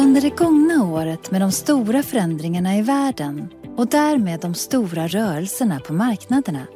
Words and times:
Under 0.00 0.20
det 0.20 0.36
gångna 0.36 0.84
året 0.84 1.30
med 1.30 1.40
de 1.40 1.52
stora 1.52 2.02
förändringarna 2.02 2.76
i 2.76 2.82
världen 2.82 3.48
och 3.76 3.86
därmed 3.86 4.40
de 4.40 4.54
stora 4.54 5.06
rörelserna 5.06 5.80
på 5.80 5.92
marknaderna 5.92 6.66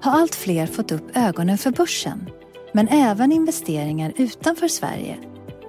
har 0.00 0.12
allt 0.12 0.34
fler 0.34 0.66
fått 0.66 0.92
upp 0.92 1.16
ögonen 1.16 1.58
för 1.58 1.70
börsen, 1.70 2.30
men 2.72 2.88
även 2.88 3.32
investeringar 3.32 4.12
utanför 4.16 4.68
Sverige. 4.68 5.16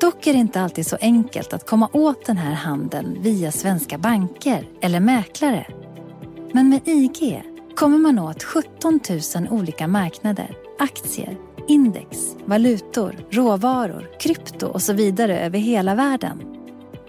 Dock 0.02 0.28
är 0.28 0.34
det 0.34 0.40
inte 0.40 0.62
alltid 0.62 0.88
så 0.88 0.98
enkelt 1.02 1.54
att 1.54 1.66
komma 1.66 1.90
åt 1.94 2.26
den 2.26 2.38
här 2.38 2.54
handeln 2.54 3.18
via 3.22 3.52
svenska 3.52 3.98
banker 3.98 4.70
eller 4.82 5.00
mäklare. 5.00 5.68
Men 6.52 6.70
med 6.70 6.82
IG 6.86 7.44
kommer 7.76 7.98
man 7.98 8.20
åt 8.20 8.44
17 8.44 9.00
000 9.36 9.48
olika 9.50 9.88
marknader, 9.88 10.58
aktier, 10.80 11.38
index, 11.68 12.36
valutor, 12.46 13.16
råvaror, 13.32 14.10
krypto 14.20 14.68
och 14.68 14.82
så 14.82 14.94
vidare 14.94 15.40
över 15.40 15.60
hela 15.60 15.96
världen. 15.96 16.55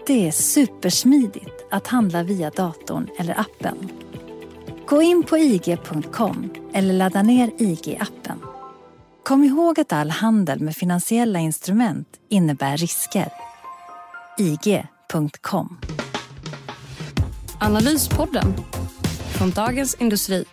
Det 0.07 0.27
är 0.27 0.31
supersmidigt 0.31 1.65
att 1.71 1.87
handla 1.87 2.23
via 2.23 2.49
datorn 2.49 3.09
eller 3.19 3.39
appen. 3.39 3.89
Gå 4.85 5.01
in 5.01 5.23
på 5.23 5.37
ig.com 5.37 6.49
eller 6.73 6.93
ladda 6.93 7.23
ner 7.23 7.51
IG-appen. 7.57 8.37
Kom 9.23 9.43
ihåg 9.43 9.79
att 9.79 9.93
all 9.93 10.09
handel 10.09 10.59
med 10.59 10.75
finansiella 10.75 11.39
instrument 11.39 12.07
innebär 12.29 12.77
risker. 12.77 13.31
IG.com. 14.37 15.77
Analyspodden 17.59 18.53
från 19.37 19.51
Dagens 19.51 19.95
Industri. 19.95 20.45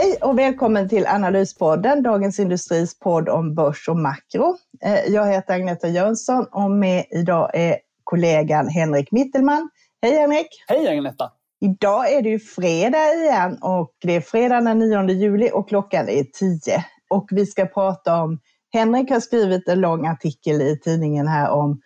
Hej 0.00 0.16
och 0.20 0.38
välkommen 0.38 0.88
till 0.88 1.06
Analyspodden, 1.06 2.02
Dagens 2.02 2.38
Industris 2.38 2.98
podd 2.98 3.28
om 3.28 3.54
börs 3.54 3.88
och 3.88 3.96
makro. 3.96 4.56
Eh, 4.84 5.12
jag 5.12 5.32
heter 5.32 5.54
Agneta 5.54 5.88
Jönsson 5.88 6.46
och 6.52 6.70
med 6.70 7.04
idag 7.10 7.50
är 7.54 7.76
kollegan 8.04 8.68
Henrik 8.68 9.12
Mittelman. 9.12 9.70
Hej 10.02 10.12
Henrik! 10.12 10.46
Hej 10.68 10.88
Agneta! 10.88 11.30
Idag 11.60 12.12
är 12.12 12.22
det 12.22 12.28
ju 12.28 12.38
fredag 12.38 13.14
igen 13.14 13.58
och 13.60 13.92
det 14.02 14.16
är 14.16 14.20
fredag 14.20 14.60
den 14.60 14.78
9 14.78 15.08
juli 15.10 15.50
och 15.52 15.68
klockan 15.68 16.08
är 16.08 16.24
10. 16.24 16.84
Och 17.10 17.28
vi 17.30 17.46
ska 17.46 17.66
prata 17.66 18.22
om, 18.22 18.38
Henrik 18.72 19.10
har 19.10 19.20
skrivit 19.20 19.68
en 19.68 19.80
lång 19.80 20.06
artikel 20.06 20.62
i 20.62 20.78
tidningen 20.80 21.28
här 21.28 21.50
om 21.50 21.80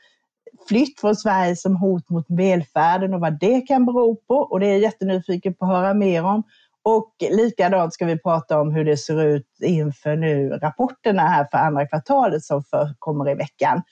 flytt 0.68 1.00
från 1.00 1.16
Sverige 1.16 1.56
som 1.56 1.76
hot 1.76 2.10
mot 2.10 2.26
välfärden 2.28 3.14
och 3.14 3.20
vad 3.20 3.40
det 3.40 3.60
kan 3.60 3.86
bero 3.86 4.16
på. 4.16 4.34
Och 4.34 4.60
det 4.60 4.66
är 4.66 4.70
jag 4.70 4.80
jättenyfiken 4.80 5.54
på 5.54 5.64
att 5.64 5.70
höra 5.70 5.94
mer 5.94 6.24
om. 6.24 6.42
Och 6.84 7.14
likadant 7.30 7.94
ska 7.94 8.06
vi 8.06 8.18
prata 8.18 8.60
om 8.60 8.74
hur 8.74 8.84
det 8.84 8.96
ser 8.96 9.22
ut 9.22 9.46
inför 9.62 10.16
nu 10.16 10.48
rapporterna 10.50 11.22
här 11.22 11.48
för 11.50 11.58
andra 11.58 11.88
kvartalet 11.88 12.44
som 12.44 12.64
för, 12.64 12.94
kommer 12.98 13.30
i 13.30 13.34
veckan. 13.34 13.82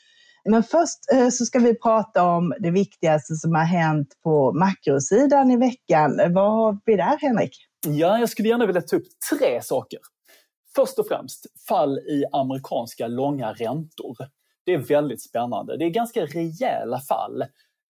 Men 0.44 0.62
först 0.62 0.98
eh, 1.12 1.28
så 1.28 1.44
ska 1.44 1.58
vi 1.58 1.78
prata 1.78 2.24
om 2.24 2.54
det 2.58 2.70
viktigaste 2.70 3.34
som 3.34 3.54
har 3.54 3.64
hänt 3.64 4.08
på 4.22 4.52
makrosidan 4.52 5.50
i 5.50 5.56
veckan. 5.56 6.20
Vad 6.34 6.52
har 6.52 6.78
vi 6.84 6.96
där 6.96 7.18
Henrik? 7.20 7.56
Ja, 7.86 8.18
jag 8.18 8.28
skulle 8.28 8.48
gärna 8.48 8.66
vilja 8.66 8.82
ta 8.82 8.96
upp 8.96 9.06
tre 9.30 9.62
saker. 9.62 9.98
Först 10.74 10.98
och 10.98 11.08
främst 11.08 11.46
fall 11.68 11.98
i 11.98 12.24
amerikanska 12.32 13.06
långa 13.06 13.52
räntor. 13.52 14.16
Det 14.66 14.74
är 14.74 14.78
väldigt 14.78 15.22
spännande. 15.22 15.76
Det 15.76 15.84
är 15.84 15.90
ganska 15.90 16.26
rejäla 16.26 17.00
fall 17.00 17.44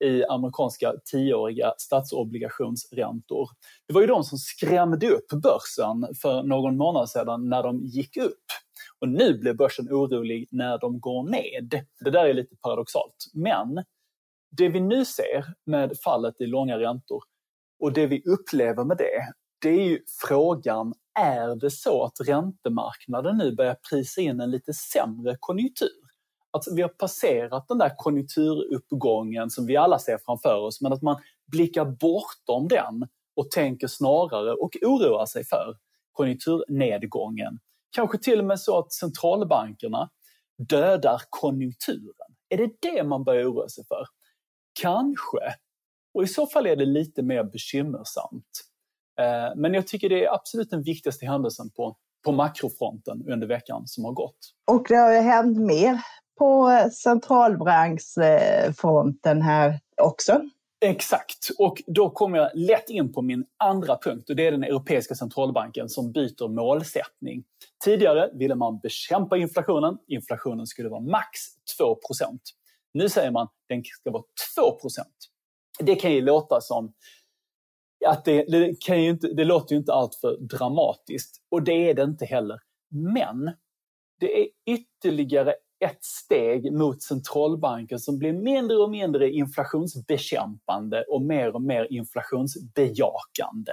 i 0.05 0.25
amerikanska 0.25 0.95
tioåriga 1.05 1.73
statsobligationsräntor. 1.79 3.49
Det 3.89 3.95
var 3.95 4.01
ju 4.01 4.07
de 4.07 4.25
som 4.25 4.39
skrämde 4.39 5.11
upp 5.11 5.29
börsen 5.43 6.15
för 6.23 6.43
någon 6.43 6.77
månad 6.77 7.11
sedan 7.11 7.49
när 7.49 7.63
de 7.63 7.81
gick 7.85 8.17
upp. 8.17 8.45
Och 8.99 9.09
nu 9.09 9.39
blir 9.39 9.55
börsen 9.55 9.89
orolig 9.89 10.49
när 10.51 10.79
de 10.79 11.01
går 11.01 11.23
ned. 11.23 11.85
Det 12.01 12.11
där 12.11 12.25
är 12.25 12.35
lite 12.35 12.57
paradoxalt. 12.57 13.27
Men 13.35 13.85
det 14.51 14.69
vi 14.69 14.81
nu 14.81 15.05
ser 15.05 15.45
med 15.67 15.93
fallet 16.05 16.41
i 16.41 16.47
långa 16.47 16.79
räntor 16.79 17.23
och 17.81 17.93
det 17.93 18.07
vi 18.07 18.23
upplever 18.27 18.85
med 18.85 18.97
det, 18.97 19.33
det 19.63 19.69
är 19.69 19.89
ju 19.89 19.99
frågan, 20.29 20.95
är 21.21 21.57
det 21.57 21.71
så 21.71 22.05
att 22.05 22.29
räntemarknaden 22.29 23.37
nu 23.37 23.55
börjar 23.55 23.77
prisa 23.91 24.21
in 24.21 24.41
en 24.41 24.51
lite 24.51 24.73
sämre 24.73 25.37
konjunktur? 25.41 26.00
Att 26.51 26.65
vi 26.77 26.83
har 26.83 26.89
passerat 26.89 27.69
den 27.69 27.79
där 27.79 27.93
konjunkturuppgången 27.97 29.51
som 29.51 29.67
vi 29.67 29.77
alla 29.77 29.99
ser 29.99 30.19
framför 30.27 30.57
oss, 30.57 30.81
men 30.81 30.93
att 30.93 31.03
man 31.03 31.21
blickar 31.53 31.85
bortom 31.85 32.69
den 32.69 33.09
och 33.37 33.51
tänker 33.51 33.87
snarare 33.87 34.53
och 34.53 34.77
oroar 34.83 35.27
sig 35.27 35.45
för 35.45 35.77
konjunkturnedgången. 36.13 37.59
Kanske 37.91 38.19
till 38.19 38.39
och 38.39 38.45
med 38.45 38.61
så 38.61 38.79
att 38.79 38.93
centralbankerna 38.93 40.11
dödar 40.69 41.23
konjunkturen. 41.31 42.37
Är 42.49 42.57
det 42.57 42.71
det 42.81 43.05
man 43.05 43.25
börjar 43.25 43.53
oroa 43.53 43.69
sig 43.69 43.85
för? 43.89 44.07
Kanske. 44.81 45.55
Och 46.15 46.23
i 46.23 46.27
så 46.27 46.47
fall 46.47 46.67
är 46.67 46.77
det 46.77 46.85
lite 46.85 47.23
mer 47.23 47.45
bekymmersamt. 47.45 48.71
Eh, 49.21 49.57
men 49.57 49.75
jag 49.75 49.87
tycker 49.87 50.09
det 50.09 50.25
är 50.25 50.35
absolut 50.35 50.71
den 50.71 50.83
viktigaste 50.83 51.27
händelsen 51.27 51.71
på, 51.71 51.97
på 52.25 52.33
makrofronten 52.33 53.29
under 53.29 53.47
veckan 53.47 53.83
som 53.87 54.05
har 54.05 54.13
gått. 54.13 54.39
Och 54.71 54.87
det 54.89 54.97
har 54.97 55.13
ju 55.13 55.19
hänt 55.19 55.59
mer 55.59 56.01
på 56.41 56.89
centralbanksfronten 56.93 59.43
här 59.43 59.81
också. 60.03 60.41
Exakt, 60.85 61.51
och 61.59 61.83
då 61.87 62.11
kommer 62.11 62.39
jag 62.39 62.51
lätt 62.55 62.91
in 62.91 63.13
på 63.13 63.23
min 63.23 63.45
andra 63.57 63.99
punkt 64.03 64.31
och 64.31 64.37
det 64.37 64.47
är 64.47 64.53
den 64.53 64.65
Europeiska 64.65 65.15
centralbanken 65.15 65.89
som 65.89 66.13
byter 66.13 66.49
målsättning. 66.49 67.45
Tidigare 67.85 68.31
ville 68.35 68.55
man 68.55 68.79
bekämpa 68.79 69.37
inflationen. 69.37 69.99
Inflationen 70.09 70.67
skulle 70.67 70.89
vara 70.89 71.01
max 71.01 71.39
2% 71.81 71.97
Nu 72.95 73.09
säger 73.09 73.31
man 73.31 73.43
att 73.43 73.53
den 73.69 73.83
ska 73.85 74.11
vara 74.11 74.25
2% 74.59 75.05
Det 75.79 75.95
kan 75.95 76.13
ju 76.13 76.21
låta 76.21 76.61
som 76.61 76.93
att 78.07 78.25
det, 78.25 78.45
det, 78.45 78.81
kan 78.81 79.03
ju 79.03 79.11
inte, 79.11 79.27
det 79.27 79.45
låter 79.45 79.75
ju 79.75 79.79
inte 79.79 79.93
alltför 79.93 80.37
dramatiskt 80.41 81.37
och 81.51 81.63
det 81.63 81.91
är 81.91 81.95
det 81.95 82.03
inte 82.03 82.25
heller. 82.25 82.59
Men 83.15 83.51
det 84.21 84.41
är 84.41 84.49
ytterligare 84.67 85.55
ett 85.81 86.05
steg 86.05 86.73
mot 86.73 87.03
centralbanken 87.03 87.99
som 87.99 88.19
blir 88.19 88.33
mindre 88.33 88.77
och 88.77 88.91
mindre 88.91 89.31
inflationsbekämpande 89.31 91.05
och 91.09 91.23
mer 91.23 91.55
och 91.55 91.63
mer 91.63 91.93
inflationsbejakande. 91.93 93.73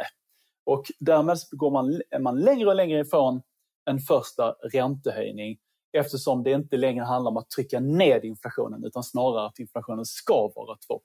Och 0.63 0.83
därmed 0.99 1.37
går 1.51 1.71
man, 1.71 2.01
är 2.09 2.19
man 2.19 2.39
längre 2.39 2.69
och 2.69 2.75
längre 2.75 2.99
ifrån 2.99 3.41
en 3.85 3.99
första 3.99 4.51
räntehöjning 4.51 5.57
eftersom 5.97 6.43
det 6.43 6.51
inte 6.51 6.77
längre 6.77 7.03
handlar 7.03 7.31
om 7.31 7.37
att 7.37 7.49
trycka 7.49 7.79
ned 7.79 8.25
inflationen 8.25 8.83
utan 8.83 9.03
snarare 9.03 9.45
att 9.45 9.59
inflationen 9.59 10.05
ska 10.05 10.51
vara 10.55 10.77
2 10.87 11.01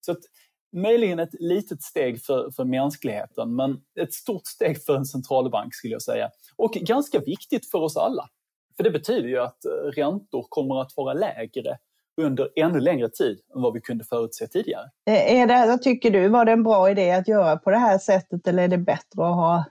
Så 0.00 0.12
att, 0.12 0.18
möjligen 0.72 1.18
ett 1.18 1.34
litet 1.40 1.82
steg 1.82 2.22
för, 2.22 2.50
för 2.50 2.64
mänskligheten 2.64 3.56
men 3.56 3.80
ett 4.00 4.14
stort 4.14 4.46
steg 4.46 4.84
för 4.84 4.96
en 4.96 5.06
centralbank 5.06 5.74
skulle 5.74 5.92
jag 5.92 6.02
säga. 6.02 6.30
Och 6.56 6.72
ganska 6.72 7.20
viktigt 7.20 7.70
för 7.70 7.78
oss 7.78 7.96
alla. 7.96 8.28
För 8.78 8.84
det 8.84 8.90
betyder 8.90 9.28
ju 9.28 9.38
att 9.38 9.64
eh, 9.64 9.70
räntor 9.70 10.46
kommer 10.48 10.80
att 10.80 10.92
vara 10.96 11.12
lägre 11.14 11.78
under 12.20 12.50
ännu 12.56 12.80
längre 12.80 13.08
tid 13.08 13.40
än 13.54 13.62
vad 13.62 13.74
vi 13.74 13.80
kunde 13.80 14.04
förutse 14.04 14.46
tidigare. 14.46 14.90
Eh, 15.06 15.40
är 15.40 15.46
det, 15.46 15.66
vad 15.66 15.82
tycker 15.82 16.10
du, 16.10 16.28
var 16.28 16.44
det 16.44 16.52
en 16.52 16.62
bra 16.62 16.90
idé 16.90 17.10
att 17.10 17.28
göra 17.28 17.56
på 17.56 17.70
det 17.70 17.78
här 17.78 17.98
sättet 17.98 18.46
eller 18.46 18.62
är 18.62 18.68
det 18.68 18.78
bättre 18.78 19.28
att 19.28 19.34
ha 19.34 19.64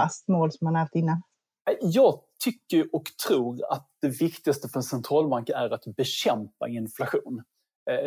fast 0.00 0.28
mål 0.28 0.52
som 0.52 0.64
man 0.64 0.74
haft 0.74 0.94
innan? 0.94 1.22
Eh, 1.70 1.76
jag 1.80 2.20
tycker 2.44 2.94
och 2.94 3.04
tror 3.28 3.72
att 3.72 3.88
det 4.02 4.08
viktigaste 4.08 4.68
för 4.68 4.78
en 4.78 4.82
centralbank 4.82 5.48
är 5.48 5.70
att 5.70 5.84
bekämpa 5.96 6.68
inflation. 6.68 7.42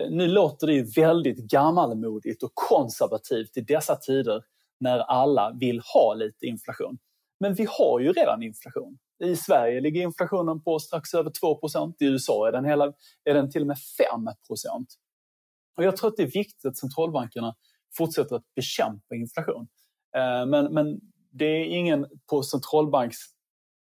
Nu 0.10 0.28
låter 0.28 0.68
det 0.68 0.74
ju 0.74 0.84
väldigt 0.84 1.38
gammalmodigt 1.38 2.44
och 2.44 2.51
konservativt 2.54 3.57
i 3.57 3.62
dessa 3.62 3.96
tider 3.96 4.44
när 4.80 5.00
alla 5.00 5.51
vill 5.60 5.81
ha 5.94 6.13
lite 6.13 6.46
inflation. 6.46 6.98
Men 7.44 7.54
vi 7.54 7.68
har 7.69 8.00
ju 8.00 8.13
redan 8.13 8.44
inflation. 8.44 8.98
I 9.24 9.36
Sverige 9.36 9.81
ligger 9.81 10.01
inflationen 10.01 10.63
på 10.63 10.80
strax 10.80 11.13
över 11.13 11.30
2% 11.30 11.94
I 12.00 12.06
USA 12.06 12.48
är 12.48 12.51
den, 12.51 12.66
hela, 12.66 12.94
är 13.24 13.34
den 13.34 13.51
till 13.51 13.62
och 13.62 13.68
med 13.68 13.78
5 13.78 14.28
och 15.78 15.84
Jag 15.84 15.98
tror 15.98 16.10
att 16.10 16.18
det 16.18 16.24
är 16.24 16.31
viktigt 16.31 16.66
att 16.66 16.78
centralbankerna 16.78 17.56
fortsätter 17.98 18.36
att 18.36 18.56
bekämpa 18.56 19.16
inflation. 19.16 19.68
Eh, 20.18 20.45
men, 20.45 20.74
men 20.74 21.00
det 21.31 21.45
är 21.45 21.66
ingen 21.66 22.07
på 22.30 22.44
centralbanks, 22.44 23.18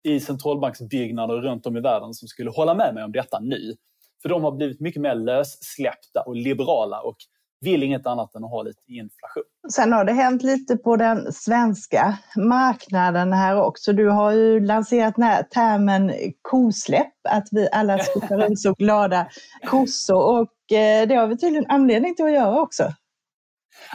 i 0.02 0.20
centralbanksbyggnader 0.20 1.37
runt 1.37 1.67
om 1.67 1.76
i 1.76 1.81
världen 1.81 2.14
som 2.14 2.29
skulle 2.29 2.50
hålla 2.50 2.75
med 2.75 2.94
mig 2.94 3.05
om 3.05 3.12
detta 3.12 3.40
nu. 3.40 3.76
För 4.23 4.29
de 4.29 4.44
har 4.44 4.52
blivit 4.52 4.81
mycket 4.81 5.02
mer 5.02 5.14
lössläppta 5.14 6.20
och 6.26 6.37
liberala 6.37 7.00
och 7.00 7.17
vill 7.64 7.82
inget 7.82 8.06
annat 8.06 8.34
än 8.34 8.44
att 8.44 8.50
ha 8.50 8.62
lite 8.62 8.81
inflation. 8.87 9.44
Sen 9.72 9.93
har 9.93 10.05
det 10.05 10.12
hänt 10.12 10.43
lite 10.43 10.76
på 10.76 10.96
den 10.96 11.32
svenska 11.32 12.19
marknaden 12.37 13.32
här 13.32 13.61
också. 13.61 13.93
Du 13.93 14.08
har 14.08 14.32
ju 14.32 14.61
lanserat 14.61 15.14
den 15.14 15.25
här 15.25 15.43
termen 15.43 16.12
kosläpp, 16.43 17.12
att 17.28 17.49
vi 17.50 17.69
alla 17.72 17.99
ska 17.99 18.20
runt 18.37 18.61
så 18.61 18.72
glada 18.72 19.26
kossor 19.66 20.40
och 20.40 20.76
eh, 20.76 21.08
det 21.08 21.14
har 21.14 21.26
vi 21.26 21.37
tydligen 21.37 21.66
anledning 21.69 22.14
till 22.14 22.25
att 22.25 22.32
göra 22.32 22.61
också. 22.61 22.93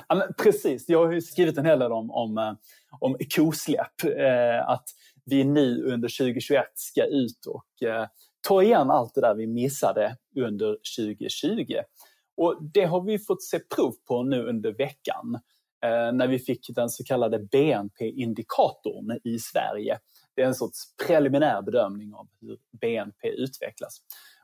Ja, 0.07 0.27
precis, 0.43 0.89
jag 0.89 1.05
har 1.05 1.11
ju 1.11 1.21
skrivit 1.21 1.57
en 1.57 1.65
hel 1.65 1.79
del 1.79 1.91
om, 1.91 2.11
om, 2.11 2.37
eh, 2.37 2.53
om 2.99 3.17
kosläpp. 3.35 4.03
Eh, 4.03 4.69
att 4.69 4.83
vi 5.25 5.43
nu 5.43 5.83
under 5.83 6.17
2021 6.17 6.65
ska 6.75 7.05
ut 7.05 7.45
och 7.47 7.87
eh, 7.87 8.07
ta 8.47 8.63
igen 8.63 8.91
allt 8.91 9.15
det 9.15 9.21
där 9.21 9.35
vi 9.35 9.47
missade 9.47 10.15
under 10.35 10.77
2020. 10.97 11.73
Och 12.39 12.57
det 12.73 12.85
har 12.85 13.01
vi 13.01 13.19
fått 13.19 13.43
se 13.43 13.59
prov 13.59 13.93
på 14.07 14.23
nu 14.23 14.43
under 14.43 14.71
veckan 14.71 15.39
eh, 15.83 16.11
när 16.13 16.27
vi 16.27 16.39
fick 16.39 16.75
den 16.75 16.89
så 16.89 17.03
kallade 17.03 17.39
BNP-indikatorn 17.39 19.19
i 19.23 19.39
Sverige. 19.39 19.99
Det 20.35 20.41
är 20.41 20.45
en 20.45 20.55
sorts 20.55 20.95
preliminär 21.07 21.61
bedömning 21.61 22.13
av 22.13 22.27
hur 22.41 22.57
BNP 22.81 23.27
utvecklas. 23.27 23.97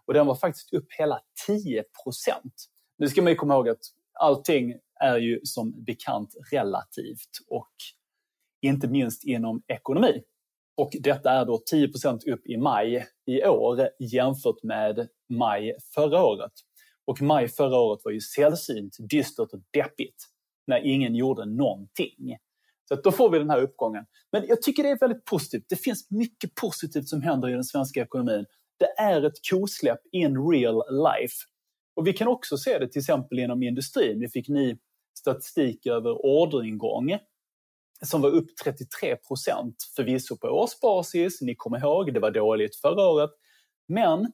Och 0.05 0.13
den 0.13 0.27
var 0.27 0.35
faktiskt 0.35 0.73
upp 0.73 0.87
hela 0.97 1.19
10 1.47 1.83
procent. 2.03 2.53
Nu 2.97 3.07
ska 3.07 3.21
man 3.21 3.31
ju 3.31 3.35
komma 3.35 3.53
ihåg 3.53 3.69
att 3.69 3.83
allting 4.19 4.73
är 4.99 5.17
ju 5.17 5.39
som 5.43 5.83
bekant 5.83 6.29
relativt 6.51 7.31
och 7.49 7.73
inte 8.61 8.87
minst 8.87 9.23
inom 9.23 9.63
ekonomi. 9.67 10.23
Och 10.77 10.91
detta 10.99 11.31
är 11.31 11.45
då 11.45 11.63
10% 11.73 12.29
upp 12.29 12.47
i 12.47 12.57
maj 12.57 13.07
i 13.25 13.45
år 13.45 13.89
jämfört 13.99 14.63
med 14.63 15.07
maj 15.29 15.75
förra 15.93 16.23
året. 16.23 16.51
Och 17.05 17.21
maj 17.21 17.47
förra 17.47 17.77
året 17.77 18.01
var 18.03 18.11
ju 18.11 18.21
sällsynt 18.21 18.97
dystert 19.09 19.53
och 19.53 19.61
deppigt 19.71 20.25
när 20.67 20.85
ingen 20.85 21.15
gjorde 21.15 21.45
någonting. 21.45 22.37
Så 22.87 22.95
då 22.95 23.11
får 23.11 23.29
vi 23.29 23.39
den 23.39 23.49
här 23.49 23.61
uppgången. 23.61 24.05
Men 24.31 24.47
jag 24.47 24.61
tycker 24.61 24.83
det 24.83 24.89
är 24.89 24.99
väldigt 24.99 25.25
positivt. 25.25 25.65
Det 25.69 25.75
finns 25.75 26.11
mycket 26.11 26.55
positivt 26.55 27.07
som 27.07 27.21
händer 27.21 27.49
i 27.49 27.53
den 27.53 27.63
svenska 27.63 28.01
ekonomin. 28.01 28.45
Det 28.79 29.01
är 29.01 29.21
ett 29.21 29.49
kosläpp 29.51 29.99
in 30.11 30.49
real 30.51 30.83
life. 30.89 31.35
Och 31.95 32.07
vi 32.07 32.13
kan 32.13 32.27
också 32.27 32.57
se 32.57 32.79
det 32.79 32.87
till 32.87 32.99
exempel 32.99 33.39
inom 33.39 33.63
industrin. 33.63 34.19
Vi 34.19 34.29
fick 34.29 34.49
ny 34.49 34.77
statistik 35.17 35.85
över 35.85 36.25
orderingång 36.25 37.17
som 38.01 38.21
var 38.21 38.29
upp 38.29 38.47
33 38.63 39.15
procent 39.15 39.75
förvisso 39.95 40.37
på 40.37 40.47
årsbasis. 40.47 41.41
Ni 41.41 41.55
kommer 41.55 41.79
ihåg, 41.79 42.13
det 42.13 42.19
var 42.19 42.31
dåligt 42.31 42.75
förra 42.75 43.07
året. 43.07 43.29
Men 43.87 44.31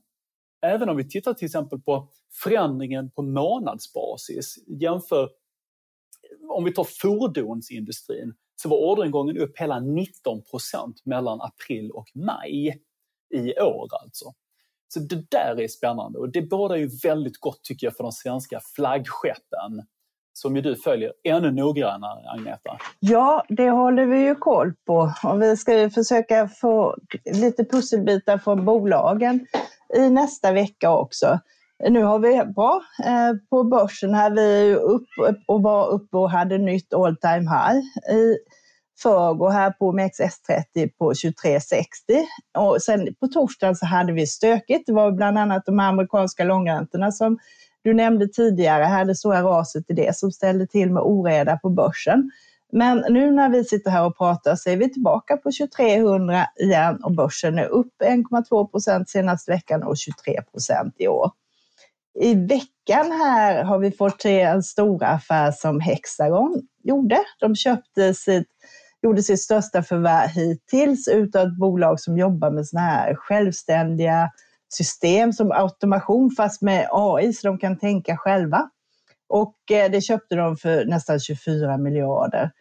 även 0.62 0.90
om 0.90 0.98
vi 0.98 1.10
tittar 1.10 1.34
till 1.34 1.46
exempel 1.46 1.82
på 1.82 2.10
förändringen 2.44 3.12
på 3.12 3.22
månadsbasis 3.22 4.56
jämför 4.68 5.30
om 6.50 6.64
vi 6.64 6.74
tar 6.74 6.88
fordonsindustrin 7.02 8.34
så 8.56 8.70
var 8.70 8.78
orderingången 8.78 9.38
upp 9.38 9.58
hela 9.58 9.80
19 9.80 10.42
procent 10.44 11.06
mellan 11.06 11.42
april 11.42 11.92
och 11.92 12.08
maj 12.16 12.82
i 13.34 13.60
år 13.60 13.88
alltså. 14.04 14.34
Så 14.94 15.00
det 15.00 15.32
där 15.32 15.62
är 15.62 15.68
spännande 15.68 16.20
och 16.20 16.32
det 16.32 16.42
bådar 16.42 16.76
ju 16.76 16.90
väldigt 17.04 17.38
gott 17.38 17.64
tycker 17.64 17.88
jag 17.88 17.96
för 17.96 18.04
de 18.04 18.12
svenska 18.12 18.60
flaggskeppen 18.76 19.86
som 20.34 20.56
ju 20.56 20.62
du 20.62 20.76
följer 20.76 21.14
ännu 21.24 21.52
noggrannare, 21.52 22.30
Agneta. 22.30 22.78
Ja, 23.00 23.46
det 23.50 23.70
håller 23.70 24.06
vi 24.06 24.20
ju 24.20 24.36
koll 24.36 24.74
på 24.86 25.14
och 25.24 25.42
vi 25.42 25.58
ska 25.58 25.80
ju 25.80 25.90
försöka 25.90 26.48
få 26.48 26.96
lite 27.34 27.66
pusselbitar 27.66 28.38
från 28.38 28.66
bolagen 28.66 29.48
i 29.98 30.10
nästa 30.10 30.52
vecka 30.52 30.92
också. 30.92 31.40
Nu 31.90 32.04
har 32.04 32.20
vi 32.20 32.54
bra 32.54 32.82
eh, 33.06 33.34
på 33.50 33.64
börsen 33.64 34.14
här. 34.14 34.32
Vi 34.32 34.72
är 34.72 34.76
upp 34.76 35.08
och 35.48 35.64
var 35.64 35.88
uppe 35.88 36.18
och 36.18 36.32
hade 36.32 36.58
nytt 36.58 36.94
all 36.94 37.18
time 37.18 37.50
high 37.50 38.16
i 38.18 38.38
förrgår 39.02 39.50
här 39.50 39.72
på 39.72 39.94
OMXS30 39.94 40.90
på 40.98 41.14
23,60. 41.14 42.26
Och 42.58 42.82
sen 42.82 43.16
på 43.20 43.28
torsdagen 43.28 43.76
så 43.76 43.86
hade 43.86 44.14
vi 44.14 44.28
stökigt. 44.28 44.86
Det 44.86 44.94
var 44.94 45.12
bland 45.12 45.38
annat 45.38 45.66
de 45.66 45.80
amerikanska 45.80 46.44
långräntorna 46.44 47.12
som 47.12 47.40
du 47.84 47.94
nämnde 47.94 48.28
tidigare, 48.28 48.84
här 48.84 49.06
det 49.06 49.16
stora 49.16 49.42
raset 49.42 49.90
i 49.90 49.94
det 49.94 50.16
som 50.16 50.32
ställde 50.32 50.68
till 50.68 50.92
med 50.92 51.04
oreda 51.04 51.58
på 51.58 51.70
börsen. 51.70 52.32
Men 52.72 53.06
nu 53.10 53.32
när 53.32 53.50
vi 53.50 53.64
sitter 53.64 53.92
här 53.92 54.06
och 54.06 54.18
pratar 54.18 54.56
så 54.56 54.70
är 54.70 54.78
vi 54.78 54.94
tillbaka 54.94 55.38
på 55.38 55.52
2300 55.52 56.46
igen 56.60 57.04
och 57.04 57.12
börsen 57.12 57.60
är 57.60 57.66
upp 57.68 57.94
1,2 58.04 58.68
procent 58.68 59.10
senaste 59.10 59.52
veckan 59.52 59.84
och 59.84 59.98
23 59.98 60.42
procent 60.52 60.96
i 60.98 61.08
år. 61.08 61.32
I 62.20 62.36
veckan 62.36 63.12
här 63.12 63.64
har 63.64 63.80
vi 63.80 63.92
fått 63.92 64.22
se 64.22 64.42
en 64.42 64.64
stor 64.64 65.04
affär 65.04 65.52
som 65.52 65.80
Hexagon 65.80 66.62
gjorde. 66.84 67.20
De 67.40 67.56
köpte 67.56 68.14
sitt, 68.14 68.48
gjorde 69.02 69.24
sitt 69.24 69.42
största 69.42 69.84
förvärv 69.84 70.30
hittills 70.30 71.08
utav 71.08 71.48
ett 71.48 71.58
bolag 71.58 72.00
som 72.00 72.18
jobbar 72.18 72.52
med 72.52 72.68
sådana 72.68 72.88
här 72.88 73.16
självständiga 73.16 74.30
system 74.74 75.34
som 75.34 75.52
automation 75.52 76.32
fast 76.38 76.62
med 76.62 76.88
AI 76.92 77.34
så 77.34 77.48
de 77.48 77.58
kan 77.58 77.78
tänka 77.80 78.18
själva. 78.18 78.70
Och 79.30 79.72
eh, 79.72 79.92
det 79.92 80.02
köpte 80.02 80.36
de 80.36 80.58
för 80.58 80.86
nästan 80.86 81.20
24 81.20 81.78
miljarder. 81.78 82.52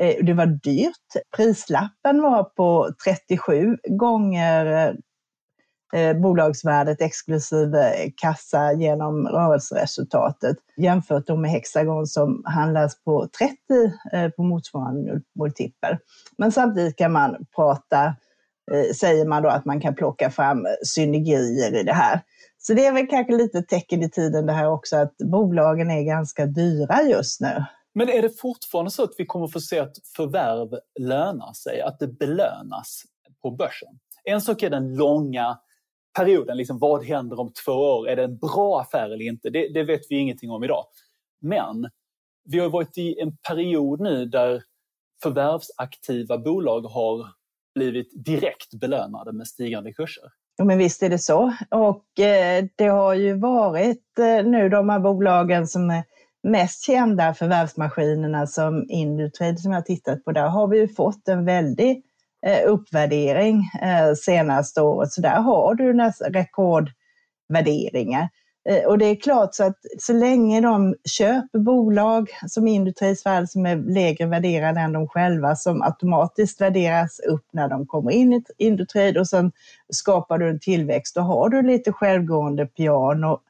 Eh, 0.00 0.24
det 0.24 0.34
var 0.34 0.46
dyrt. 0.46 1.32
Prislappen 1.36 2.22
var 2.22 2.44
på 2.44 2.90
37 3.04 3.76
gånger 3.88 4.88
eh, 4.88 4.94
Eh, 5.94 6.16
bolagsvärdet 6.16 7.00
exklusive 7.00 7.94
eh, 7.94 8.10
kassa 8.16 8.72
genom 8.72 9.28
rörelseresultatet 9.28 10.56
jämfört 10.76 11.28
med 11.28 11.50
Hexagon 11.50 12.06
som 12.06 12.42
handlas 12.44 13.04
på 13.04 13.28
30 13.38 13.56
eh, 14.12 14.30
på 14.30 14.42
motsvarande 14.42 15.20
multipel. 15.38 15.96
Men 16.38 16.52
samtidigt 16.52 16.96
kan 16.96 17.12
man 17.12 17.36
prata 17.56 18.14
Eh, 18.72 18.92
säger 18.94 19.26
man 19.26 19.42
då 19.42 19.48
att 19.48 19.64
man 19.64 19.80
kan 19.80 19.94
plocka 19.94 20.30
fram 20.30 20.66
synergier 20.84 21.80
i 21.80 21.82
det 21.82 21.92
här. 21.92 22.20
Så 22.58 22.74
det 22.74 22.86
är 22.86 22.92
väl 22.92 23.06
kanske 23.06 23.36
lite 23.36 23.62
tecken 23.62 24.02
i 24.02 24.10
tiden 24.10 24.46
det 24.46 24.52
här 24.52 24.70
också 24.70 24.96
att 24.96 25.16
bolagen 25.16 25.90
är 25.90 26.02
ganska 26.02 26.46
dyra 26.46 27.02
just 27.02 27.40
nu. 27.40 27.64
Men 27.94 28.08
är 28.08 28.22
det 28.22 28.40
fortfarande 28.40 28.90
så 28.90 29.02
att 29.02 29.14
vi 29.18 29.26
kommer 29.26 29.48
få 29.48 29.60
se 29.60 29.78
att 29.78 29.96
förvärv 30.16 30.78
lönar 30.98 31.52
sig, 31.52 31.80
att 31.80 31.98
det 31.98 32.08
belönas 32.08 33.02
på 33.42 33.50
börsen? 33.50 33.98
En 34.24 34.40
sak 34.40 34.62
är 34.62 34.70
den 34.70 34.94
långa 34.94 35.58
perioden, 36.16 36.56
liksom 36.56 36.78
vad 36.78 37.04
händer 37.04 37.40
om 37.40 37.52
två 37.64 37.72
år? 37.72 38.08
Är 38.08 38.16
det 38.16 38.24
en 38.24 38.36
bra 38.36 38.80
affär 38.80 39.04
eller 39.04 39.24
inte? 39.24 39.50
Det, 39.50 39.68
det 39.68 39.84
vet 39.84 40.00
vi 40.10 40.16
ingenting 40.16 40.50
om 40.50 40.64
idag. 40.64 40.84
Men 41.40 41.90
vi 42.44 42.58
har 42.58 42.68
varit 42.68 42.98
i 42.98 43.20
en 43.20 43.36
period 43.36 44.00
nu 44.00 44.24
där 44.24 44.62
förvärvsaktiva 45.22 46.38
bolag 46.38 46.80
har 46.80 47.26
blivit 47.74 48.24
direkt 48.24 48.74
belönade 48.80 49.32
med 49.32 49.46
stigande 49.46 49.92
kurser. 49.92 50.24
Ja, 50.56 50.64
men 50.64 50.78
visst 50.78 51.02
är 51.02 51.08
det 51.08 51.18
så. 51.18 51.52
Och 51.70 52.20
eh, 52.20 52.64
det 52.76 52.86
har 52.86 53.14
ju 53.14 53.38
varit 53.38 54.18
eh, 54.18 54.46
nu 54.46 54.68
de 54.68 54.88
här 54.88 55.00
bolagen 55.00 55.66
som 55.66 55.90
är 55.90 56.04
mest 56.42 56.86
kända 56.86 57.34
förvärvsmaskinerna 57.34 58.46
som 58.46 58.86
Indutrade 58.88 59.58
som 59.58 59.72
jag 59.72 59.86
tittat 59.86 60.24
på, 60.24 60.32
där 60.32 60.48
har 60.48 60.68
vi 60.68 60.78
ju 60.78 60.88
fått 60.88 61.28
en 61.28 61.44
väldig 61.44 62.02
Eh, 62.46 62.70
uppvärdering 62.70 63.70
eh, 63.82 64.14
senaste 64.14 64.82
året. 64.82 65.12
Så 65.12 65.20
där 65.20 65.40
har 65.40 65.74
du 65.74 65.92
nästan 65.94 66.32
rekordvärderingar. 66.32 68.28
Eh, 68.68 68.84
och 68.84 68.98
det 68.98 69.06
är 69.06 69.20
klart 69.20 69.54
så 69.54 69.64
att 69.64 69.78
så 69.98 70.12
länge 70.12 70.60
de 70.60 70.94
köper 71.04 71.58
bolag 71.58 72.30
som 72.48 72.68
Industris 72.68 73.22
fall 73.22 73.48
som 73.48 73.66
är 73.66 73.76
lägre 73.76 74.26
värderade 74.26 74.80
än 74.80 74.92
de 74.92 75.08
själva 75.08 75.56
som 75.56 75.82
automatiskt 75.82 76.60
värderas 76.60 77.20
upp 77.20 77.46
när 77.52 77.68
de 77.68 77.86
kommer 77.86 78.10
in 78.10 78.32
i 78.32 78.42
Indutrid, 78.58 79.18
och 79.18 79.28
sen 79.28 79.52
skapar 79.92 80.38
du 80.38 80.48
en 80.48 80.60
tillväxt, 80.60 81.14
då 81.14 81.20
har 81.20 81.48
du 81.48 81.62
lite 81.62 81.92
självgående 81.92 82.66
piano. 82.66 83.40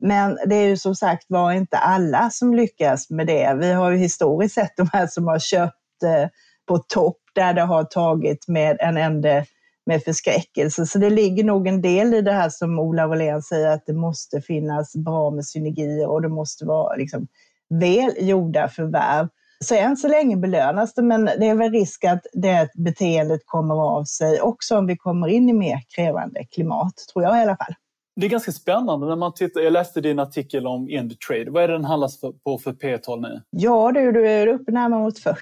Men 0.00 0.38
det 0.46 0.54
är 0.54 0.68
ju 0.68 0.76
som 0.76 0.94
sagt 0.94 1.24
var 1.28 1.52
inte 1.52 1.76
alla 1.76 2.30
som 2.30 2.54
lyckas 2.54 3.10
med 3.10 3.26
det. 3.26 3.54
Vi 3.60 3.72
har 3.72 3.90
ju 3.90 3.96
historiskt 3.96 4.54
sett 4.54 4.76
de 4.76 4.88
här 4.92 5.06
som 5.06 5.26
har 5.26 5.38
köpt 5.38 6.02
eh, 6.04 6.28
på 6.68 6.78
topp 6.78 7.18
där 7.34 7.54
det 7.54 7.62
har 7.62 7.84
tagit 7.84 8.48
med 8.48 8.76
en 8.80 8.96
enda 8.96 9.44
med 9.86 10.02
förskräckelse. 10.02 10.86
Så 10.86 10.98
det 10.98 11.10
ligger 11.10 11.44
nog 11.44 11.66
en 11.66 11.82
del 11.82 12.14
i 12.14 12.22
det 12.22 12.32
här 12.32 12.48
som 12.48 12.78
Ola 12.78 13.06
Wallén 13.06 13.42
säger, 13.42 13.68
att 13.68 13.86
det 13.86 13.92
måste 13.92 14.40
finnas 14.40 14.96
bra 14.96 15.30
med 15.30 15.46
synergier 15.46 16.08
och 16.08 16.22
det 16.22 16.28
måste 16.28 16.64
vara 16.64 16.96
liksom 16.96 17.26
väl 17.68 18.28
gjorda 18.28 18.68
förvärv. 18.68 19.28
Så 19.64 19.74
än 19.74 19.96
så 19.96 20.08
länge 20.08 20.36
belönas 20.36 20.94
det, 20.94 21.02
men 21.02 21.24
det 21.24 21.46
är 21.46 21.54
väl 21.54 21.72
risk 21.72 22.04
att 22.04 22.26
det 22.32 22.70
beteendet 22.74 23.40
kommer 23.44 23.74
av 23.74 24.04
sig 24.04 24.40
också 24.40 24.78
om 24.78 24.86
vi 24.86 24.96
kommer 24.96 25.28
in 25.28 25.48
i 25.48 25.52
mer 25.52 25.82
krävande 25.96 26.44
klimat, 26.44 26.94
tror 27.12 27.24
jag 27.24 27.38
i 27.38 27.42
alla 27.42 27.56
fall. 27.56 27.74
Det 28.16 28.26
är 28.26 28.30
ganska 28.30 28.52
spännande 28.52 29.06
när 29.06 29.16
man 29.16 29.34
tittar, 29.34 29.60
jag 29.60 29.72
läste 29.72 30.00
din 30.00 30.18
artikel 30.18 30.66
om 30.66 30.88
Indutrade. 30.88 31.50
Vad 31.50 31.62
är 31.62 31.68
det 31.68 31.74
den 31.74 31.84
handlas 31.84 32.20
på 32.20 32.58
för 32.58 32.72
P-tal 32.72 33.20
nu? 33.20 33.42
Ja 33.50 33.92
du, 33.92 34.12
du 34.12 34.28
är 34.28 34.46
uppe 34.46 34.72
närmare 34.72 35.00
mot 35.00 35.18
40. 35.18 35.38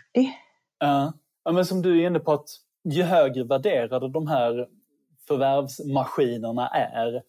Uh, 0.85 1.11
ja, 1.45 1.53
men 1.53 1.67
som 1.67 1.83
du 1.83 2.03
är 2.03 2.07
inne 2.07 2.19
på 2.19 2.33
att 2.33 2.49
ju 2.85 3.03
högre 3.03 3.45
värderade 3.45 4.09
de 4.09 4.27
här 4.27 4.67
förvärvsmaskinerna 5.29 6.69
är, 6.69 7.23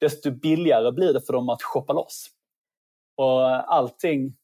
desto 0.00 0.30
billigare 0.30 0.92
blir 0.92 1.12
det 1.12 1.20
för 1.20 1.32
dem 1.32 1.48
att 1.48 1.62
shoppa 1.62 1.92
loss. 1.92 2.26
Och 3.16 3.74
allting 3.74 4.36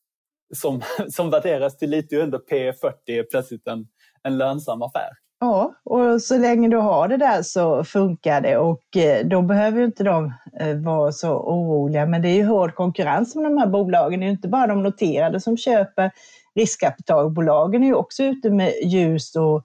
som, 0.55 0.83
som 1.11 1.31
värderas 1.31 1.77
till 1.77 1.91
lite 1.91 2.17
under 2.17 2.39
P 2.39 2.73
40 2.73 3.19
är 3.19 3.23
plötsligt 3.23 3.67
en, 3.67 3.89
en 4.23 4.39
lönsam 4.39 4.83
affär. 4.83 5.11
Ja, 5.41 5.75
och 5.85 6.23
så 6.23 6.39
länge 6.39 6.69
du 6.69 6.77
har 6.77 7.09
det 7.09 7.17
där 7.17 7.43
så 7.43 7.85
funkar 7.85 8.41
det 8.41 8.57
och 8.57 8.97
eh, 8.97 9.27
då 9.27 9.43
behöver 9.43 9.79
ju 9.79 9.85
inte 9.85 10.05
de 10.05 10.33
eh, 10.61 10.77
vara 10.77 11.13
så 11.13 11.31
oroliga. 11.31 12.07
Men 12.07 12.23
det 12.23 12.29
är 12.29 12.35
ju 12.35 12.45
hård 12.45 12.75
konkurrens 12.75 13.35
med 13.35 13.45
de 13.45 13.59
här 13.59 13.67
bolagen. 13.67 14.21
Det 14.21 14.25
är 14.25 14.29
ju 14.29 14.33
inte 14.33 14.49
bara 14.49 14.67
de 14.67 14.83
noterade 14.83 15.41
som 15.41 15.57
köper. 15.57 16.11
Riskkapitalbolagen 16.55 17.83
är 17.83 17.87
ju 17.87 17.95
också 17.95 18.23
ute 18.23 18.51
med 18.51 18.73
ljus 18.83 19.37
och 19.37 19.65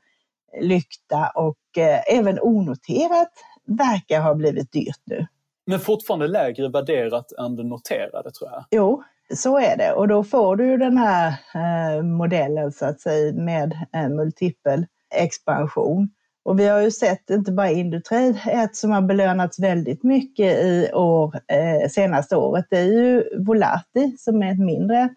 lykta 0.61 1.31
och 1.35 1.77
eh, 1.77 2.17
även 2.17 2.39
onoterat 2.41 3.31
verkar 3.65 4.21
ha 4.21 4.35
blivit 4.35 4.71
dyrt 4.71 5.01
nu. 5.05 5.27
Men 5.65 5.79
fortfarande 5.79 6.27
lägre 6.27 6.69
värderat 6.69 7.31
än 7.31 7.55
det 7.55 7.63
noterade 7.63 8.31
tror 8.31 8.49
jag. 8.51 8.65
Jo, 8.71 9.03
så 9.35 9.59
är 9.59 9.77
det 9.77 9.91
och 9.93 10.07
då 10.07 10.23
får 10.23 10.55
du 10.55 10.65
ju 10.65 10.77
den 10.77 10.97
här 10.97 12.01
modellen 12.01 12.71
så 12.71 12.85
att 12.85 13.01
säga 13.01 13.33
med 13.33 13.87
en 13.91 14.15
multipel 14.15 14.85
expansion. 15.15 16.09
Och 16.45 16.59
vi 16.59 16.67
har 16.67 16.81
ju 16.81 16.91
sett 16.91 17.29
inte 17.29 17.51
bara 17.51 17.69
Indutrade, 17.69 18.39
ett 18.45 18.75
som 18.75 18.91
har 18.91 19.01
belönats 19.01 19.59
väldigt 19.59 20.03
mycket 20.03 20.57
i 20.63 20.91
år, 20.93 21.35
eh, 21.47 21.89
senaste 21.89 22.35
året, 22.35 22.65
det 22.69 22.77
är 22.77 22.85
ju 22.85 23.23
Volati 23.45 24.15
som 24.17 24.43
är 24.43 24.51
ett 24.51 24.59
mindre 24.59 25.09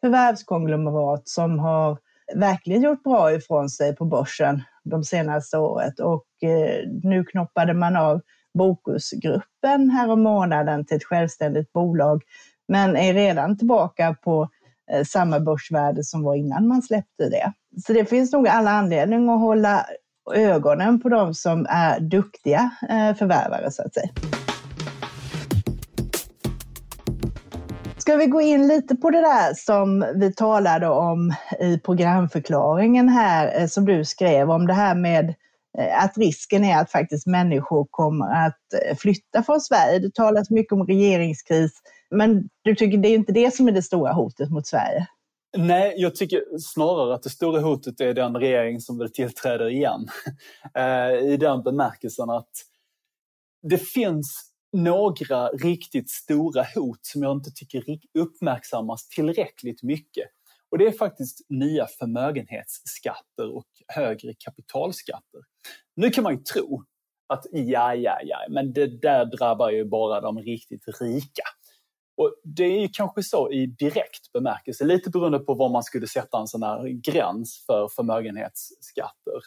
förvärvskonglomerat 0.00 1.28
som 1.28 1.58
har 1.58 1.98
verkligen 2.34 2.82
gjort 2.82 3.02
bra 3.02 3.32
ifrån 3.32 3.70
sig 3.70 3.96
på 3.96 4.04
börsen 4.04 4.62
de 4.84 5.04
senaste 5.04 5.58
året 5.58 6.00
och 6.00 6.24
eh, 6.42 6.88
nu 7.02 7.24
knoppade 7.24 7.74
man 7.74 7.96
av 7.96 8.20
Bokusgruppen 8.54 9.90
härom 9.90 10.22
månaden 10.22 10.86
till 10.86 10.96
ett 10.96 11.04
självständigt 11.04 11.72
bolag 11.72 12.22
men 12.68 12.96
är 12.96 13.14
redan 13.14 13.58
tillbaka 13.58 14.16
på 14.22 14.48
eh, 14.92 15.04
samma 15.04 15.40
börsvärde 15.40 16.04
som 16.04 16.22
var 16.22 16.34
innan 16.34 16.68
man 16.68 16.82
släppte 16.82 17.28
det. 17.28 17.52
Så 17.86 17.92
det 17.92 18.04
finns 18.04 18.32
nog 18.32 18.48
alla 18.48 18.70
anledning 18.70 19.28
att 19.28 19.40
hålla 19.40 19.86
ögonen 20.34 21.00
på 21.00 21.08
de 21.08 21.34
som 21.34 21.66
är 21.68 22.00
duktiga 22.00 22.70
eh, 22.88 23.14
förvärvare 23.14 23.70
så 23.70 23.82
att 23.82 23.94
säga. 23.94 24.08
Ska 28.10 28.16
vi 28.16 28.26
gå 28.26 28.40
in 28.40 28.66
lite 28.66 28.96
på 28.96 29.10
det 29.10 29.20
där 29.20 29.54
som 29.54 30.06
vi 30.14 30.32
talade 30.34 30.88
om 30.88 31.34
i 31.60 31.78
programförklaringen 31.78 33.08
här 33.08 33.60
eh, 33.60 33.66
som 33.66 33.84
du 33.84 34.04
skrev 34.04 34.50
om 34.50 34.66
det 34.66 34.72
här 34.72 34.94
med 34.94 35.34
eh, 35.78 36.04
att 36.04 36.18
risken 36.18 36.64
är 36.64 36.80
att 36.80 36.90
faktiskt 36.90 37.26
människor 37.26 37.86
kommer 37.90 38.46
att 38.46 38.58
eh, 38.86 38.96
flytta 38.96 39.42
från 39.42 39.60
Sverige. 39.60 39.98
Det 39.98 40.14
talas 40.14 40.50
mycket 40.50 40.72
om 40.72 40.86
regeringskris, 40.86 41.72
men 42.10 42.48
du 42.62 42.74
tycker 42.74 42.98
det 42.98 43.08
är 43.08 43.14
inte 43.14 43.32
det 43.32 43.54
som 43.54 43.68
är 43.68 43.72
det 43.72 43.82
stora 43.82 44.12
hotet 44.12 44.50
mot 44.50 44.66
Sverige? 44.66 45.06
Nej, 45.56 45.94
jag 45.96 46.14
tycker 46.14 46.42
snarare 46.58 47.14
att 47.14 47.22
det 47.22 47.30
stora 47.30 47.60
hotet 47.60 48.00
är 48.00 48.14
den 48.14 48.36
regering 48.36 48.80
som 48.80 48.98
väl 48.98 49.12
tillträder 49.12 49.68
igen. 49.68 50.08
I 51.22 51.36
den 51.36 51.62
bemärkelsen 51.62 52.30
att 52.30 52.50
det 53.62 53.78
finns 53.78 54.49
några 54.72 55.48
riktigt 55.48 56.10
stora 56.10 56.66
hot 56.74 56.98
som 57.02 57.22
jag 57.22 57.36
inte 57.36 57.50
tycker 57.50 57.84
uppmärksammas 58.18 59.08
tillräckligt 59.08 59.82
mycket. 59.82 60.28
Och 60.70 60.78
det 60.78 60.86
är 60.86 60.92
faktiskt 60.92 61.46
nya 61.48 61.86
förmögenhetsskatter 61.86 63.56
och 63.56 63.66
högre 63.88 64.34
kapitalskatter. 64.38 65.40
Nu 65.96 66.10
kan 66.10 66.24
man 66.24 66.34
ju 66.34 66.42
tro 66.42 66.84
att 67.26 67.46
ja, 67.50 67.94
ja, 67.94 68.18
ja, 68.22 68.38
men 68.50 68.72
det 68.72 68.86
där 68.86 69.24
drabbar 69.24 69.70
ju 69.70 69.84
bara 69.84 70.20
de 70.20 70.38
riktigt 70.38 71.00
rika. 71.00 71.42
Och 72.16 72.34
det 72.44 72.64
är 72.64 72.80
ju 72.80 72.88
kanske 72.92 73.22
så 73.22 73.52
i 73.52 73.66
direkt 73.66 74.32
bemärkelse, 74.32 74.84
lite 74.84 75.10
beroende 75.10 75.38
på 75.38 75.54
var 75.54 75.68
man 75.68 75.82
skulle 75.82 76.06
sätta 76.06 76.40
en 76.40 76.46
sån 76.46 76.62
här 76.62 76.88
gräns 76.88 77.64
för 77.66 77.88
förmögenhetsskatter, 77.88 79.40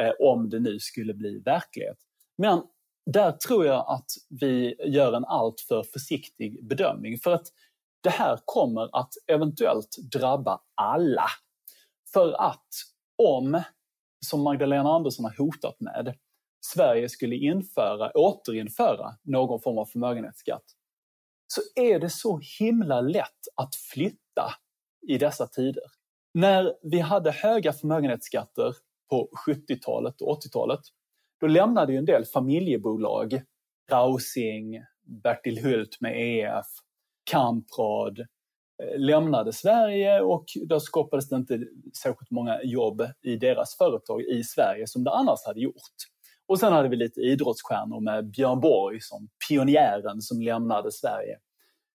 eh, 0.00 0.12
om 0.20 0.50
det 0.50 0.60
nu 0.60 0.78
skulle 0.78 1.14
bli 1.14 1.38
verklighet. 1.38 1.98
Men 2.38 2.62
där 3.12 3.32
tror 3.32 3.66
jag 3.66 3.84
att 3.88 4.10
vi 4.40 4.74
gör 4.84 5.12
en 5.12 5.24
alltför 5.24 5.82
försiktig 5.82 6.68
bedömning 6.68 7.18
för 7.18 7.32
att 7.32 7.46
det 8.02 8.10
här 8.10 8.38
kommer 8.44 8.96
att 9.00 9.10
eventuellt 9.26 9.96
drabba 10.12 10.60
alla. 10.74 11.26
För 12.12 12.32
att 12.32 12.68
om, 13.22 13.62
som 14.26 14.42
Magdalena 14.42 14.90
Andersson 14.90 15.24
har 15.24 15.36
hotat 15.38 15.80
med, 15.80 16.14
Sverige 16.66 17.08
skulle 17.08 17.36
införa, 17.36 18.10
återinföra 18.10 19.16
någon 19.22 19.60
form 19.60 19.78
av 19.78 19.86
förmögenhetsskatt, 19.86 20.64
så 21.46 21.60
är 21.80 22.00
det 22.00 22.10
så 22.10 22.40
himla 22.58 23.00
lätt 23.00 23.48
att 23.54 23.74
flytta 23.74 24.54
i 25.08 25.18
dessa 25.18 25.46
tider. 25.46 25.84
När 26.34 26.74
vi 26.82 27.00
hade 27.00 27.30
höga 27.30 27.72
förmögenhetsskatter 27.72 28.74
på 29.10 29.28
70-talet 29.46 30.20
och 30.20 30.42
80-talet, 30.42 30.80
då 31.40 31.46
lämnade 31.46 31.92
ju 31.92 31.98
en 31.98 32.04
del 32.04 32.24
familjebolag, 32.24 33.42
Rausing, 33.90 34.82
Bertil 35.22 35.58
Hult 35.62 36.00
med 36.00 36.12
EF, 36.16 36.66
Kamprad, 37.30 38.18
eh, 38.18 38.98
lämnade 38.98 39.52
Sverige 39.52 40.20
och 40.20 40.44
då 40.66 40.80
skapades 40.80 41.28
det 41.28 41.36
inte 41.36 41.64
särskilt 42.02 42.30
många 42.30 42.62
jobb 42.62 43.02
i 43.22 43.36
deras 43.36 43.76
företag 43.76 44.22
i 44.22 44.44
Sverige 44.44 44.86
som 44.86 45.04
det 45.04 45.10
annars 45.10 45.46
hade 45.46 45.60
gjort. 45.60 45.74
Och 46.46 46.58
sen 46.60 46.72
hade 46.72 46.88
vi 46.88 46.96
lite 46.96 47.20
idrottsstjärnor 47.20 48.00
med 48.00 48.30
Björn 48.30 48.60
Borg 48.60 49.00
som 49.00 49.28
pionjären 49.48 50.22
som 50.22 50.42
lämnade 50.42 50.92
Sverige. 50.92 51.38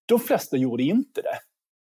De 0.06 0.20
flesta 0.20 0.58
gjorde 0.58 0.84
inte 0.84 1.22
det. 1.22 1.40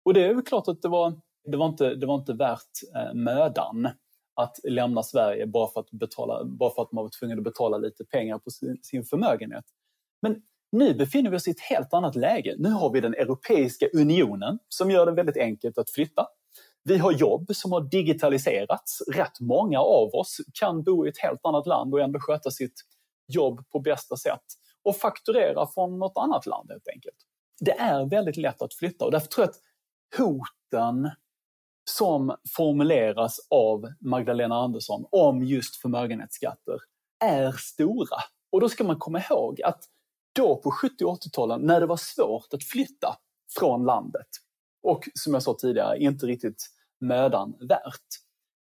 Och 0.06 0.14
det 0.14 0.26
är 0.26 0.34
väl 0.34 0.44
klart 0.44 0.68
att 0.68 0.82
det 0.82 0.88
var, 0.88 1.22
det 1.52 1.58
var, 1.58 1.66
inte, 1.66 1.96
det 1.96 2.06
var 2.06 2.16
inte 2.16 2.34
värt 2.34 2.62
eh, 2.96 3.14
mödan 3.14 3.90
att 4.38 4.60
lämna 4.64 5.04
Sverige 5.04 5.48
bara 5.48 5.68
för 5.68 5.80
att, 5.80 5.92
betala, 5.92 6.44
bara 6.46 6.70
för 6.76 6.82
att 6.82 6.92
man 6.92 7.04
var 7.04 7.12
tvungen 7.20 7.38
att 7.38 7.44
betala 7.44 7.78
lite 7.78 8.06
pengar 8.06 8.40
på 8.40 8.50
sin, 8.50 8.80
sin 8.82 9.04
förmögenhet. 9.04 9.66
Men 10.22 10.42
nu 10.72 10.94
befinner 10.94 11.30
vi 11.30 11.38
oss 11.38 11.48
i 11.48 11.52
ett 11.52 11.60
helt 11.60 11.94
annat 11.94 12.16
läge. 12.16 12.56
Nu 12.58 12.70
har 12.70 12.92
vi 12.94 13.02
den 13.02 13.14
Europeiska 13.14 13.88
unionen 13.94 14.60
som 14.70 14.92
gör 14.92 15.06
det 15.06 15.12
väldigt 15.12 15.38
enkelt 15.38 15.78
att 15.78 15.90
flytta. 15.90 16.28
Vi 16.84 16.98
har 16.98 17.12
jobb 17.12 17.56
som 17.56 17.72
har 17.72 17.82
digitaliserats. 17.82 19.02
Rätt 19.16 19.40
många 19.40 19.80
av 19.80 20.16
oss 20.16 20.38
kan 20.60 20.84
bo 20.84 21.06
i 21.06 21.10
ett 21.10 21.18
helt 21.18 21.40
annat 21.44 21.68
land 21.68 21.94
och 21.94 22.02
ändå 22.02 22.20
sköta 22.20 22.52
sitt 22.52 22.82
jobb 23.28 23.70
på 23.70 23.80
bästa 23.80 24.18
sätt 24.18 24.44
och 24.84 24.96
fakturera 24.96 25.68
från 25.68 26.00
något 26.00 26.18
annat 26.18 26.46
land 26.46 26.72
helt 26.72 26.88
enkelt. 26.88 27.16
Det 27.60 27.80
är 27.80 28.06
väldigt 28.10 28.38
lätt 28.38 28.62
att 28.62 28.74
flytta 28.74 29.06
och 29.06 29.12
därför 29.12 29.28
tror 29.28 29.48
jag 29.48 29.50
att 29.50 29.62
hoten 30.18 31.12
som 31.90 32.36
formuleras 32.56 33.40
av 33.50 33.86
Magdalena 34.00 34.56
Andersson 34.56 35.06
om 35.12 35.44
just 35.44 35.76
förmögenhetsskatter 35.76 36.78
är 37.26 37.52
stora. 37.52 38.18
Och 38.52 38.62
då 38.62 38.70
ska 38.70 38.84
man 38.84 39.00
komma 39.00 39.22
ihåg 39.30 39.62
att 39.62 39.84
då 40.36 40.56
på 40.56 40.72
70 40.72 41.06
och 41.06 41.18
80-talen 41.18 41.62
när 41.62 41.80
det 41.80 41.86
var 41.86 41.98
svårt 41.98 42.54
att 42.54 42.64
flytta 42.64 43.16
från 43.60 43.86
landet 43.86 44.28
och 44.84 45.10
som 45.14 45.34
jag 45.34 45.44
sa 45.44 45.56
tidigare 45.60 45.98
inte 45.98 46.26
riktigt 46.26 46.68
mödan 47.02 47.54
värt. 47.70 48.08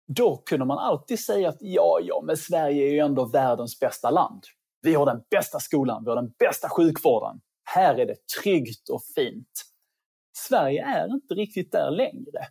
Då 0.08 0.38
kunde 0.38 0.66
man 0.66 0.78
alltid 0.78 1.20
säga 1.20 1.50
att 1.50 1.58
ja, 1.60 2.00
ja, 2.02 2.24
men 2.26 2.38
Sverige 2.38 2.88
är 2.88 2.92
ju 2.92 3.00
ändå 3.00 3.26
världens 3.26 3.80
bästa 3.80 4.10
land. 4.10 4.44
Vi 4.82 4.94
har 4.94 5.06
den 5.06 5.24
bästa 5.30 5.60
skolan, 5.60 6.04
vi 6.04 6.10
har 6.10 6.16
den 6.16 6.34
bästa 6.40 6.70
sjukvården. 6.70 7.42
Här 7.64 7.96
är 7.96 8.06
det 8.06 8.28
tryggt 8.42 8.90
och 8.90 9.04
fint. 9.16 9.64
Sverige 10.38 10.86
är 10.86 11.14
inte 11.14 11.34
riktigt 11.34 11.72
där 11.72 11.92
längre. 11.92 12.48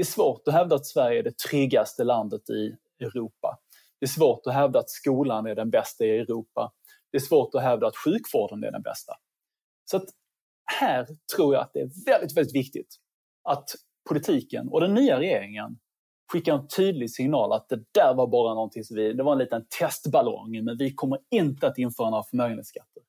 Det 0.00 0.04
är 0.04 0.06
svårt 0.06 0.48
att 0.48 0.54
hävda 0.54 0.76
att 0.76 0.86
Sverige 0.86 1.18
är 1.18 1.22
det 1.22 1.38
tryggaste 1.38 2.04
landet 2.04 2.50
i 2.50 2.76
Europa. 3.00 3.58
Det 3.98 4.06
är 4.06 4.08
svårt 4.08 4.46
att 4.46 4.54
hävda 4.54 4.78
att 4.78 4.90
skolan 4.90 5.46
är 5.46 5.54
den 5.54 5.70
bästa 5.70 6.04
i 6.04 6.18
Europa. 6.18 6.72
Det 7.12 7.18
är 7.18 7.20
svårt 7.20 7.54
att 7.54 7.62
hävda 7.62 7.86
att 7.86 7.96
sjukvården 7.96 8.64
är 8.64 8.72
den 8.72 8.82
bästa. 8.82 9.12
Så 9.90 9.96
att 9.96 10.04
här 10.80 11.06
tror 11.36 11.54
jag 11.54 11.62
att 11.62 11.70
det 11.72 11.80
är 11.80 11.90
väldigt, 12.06 12.36
väldigt 12.36 12.54
viktigt 12.54 12.96
att 13.48 13.70
politiken 14.08 14.68
och 14.68 14.80
den 14.80 14.94
nya 14.94 15.20
regeringen 15.20 15.78
skickar 16.32 16.54
en 16.54 16.68
tydlig 16.68 17.10
signal 17.10 17.52
att 17.52 17.68
det 17.68 17.84
där 17.92 18.14
var 18.14 18.26
bara 18.26 18.54
någonting 18.54 18.84
som 18.84 18.96
vi, 18.96 19.12
det 19.12 19.22
var 19.22 19.32
en 19.32 19.38
liten 19.38 19.66
testballong, 19.78 20.64
men 20.64 20.76
vi 20.76 20.94
kommer 20.94 21.18
inte 21.30 21.66
att 21.66 21.78
införa 21.78 22.10
några 22.10 22.24
förmögenhetsskatter. 22.24 23.02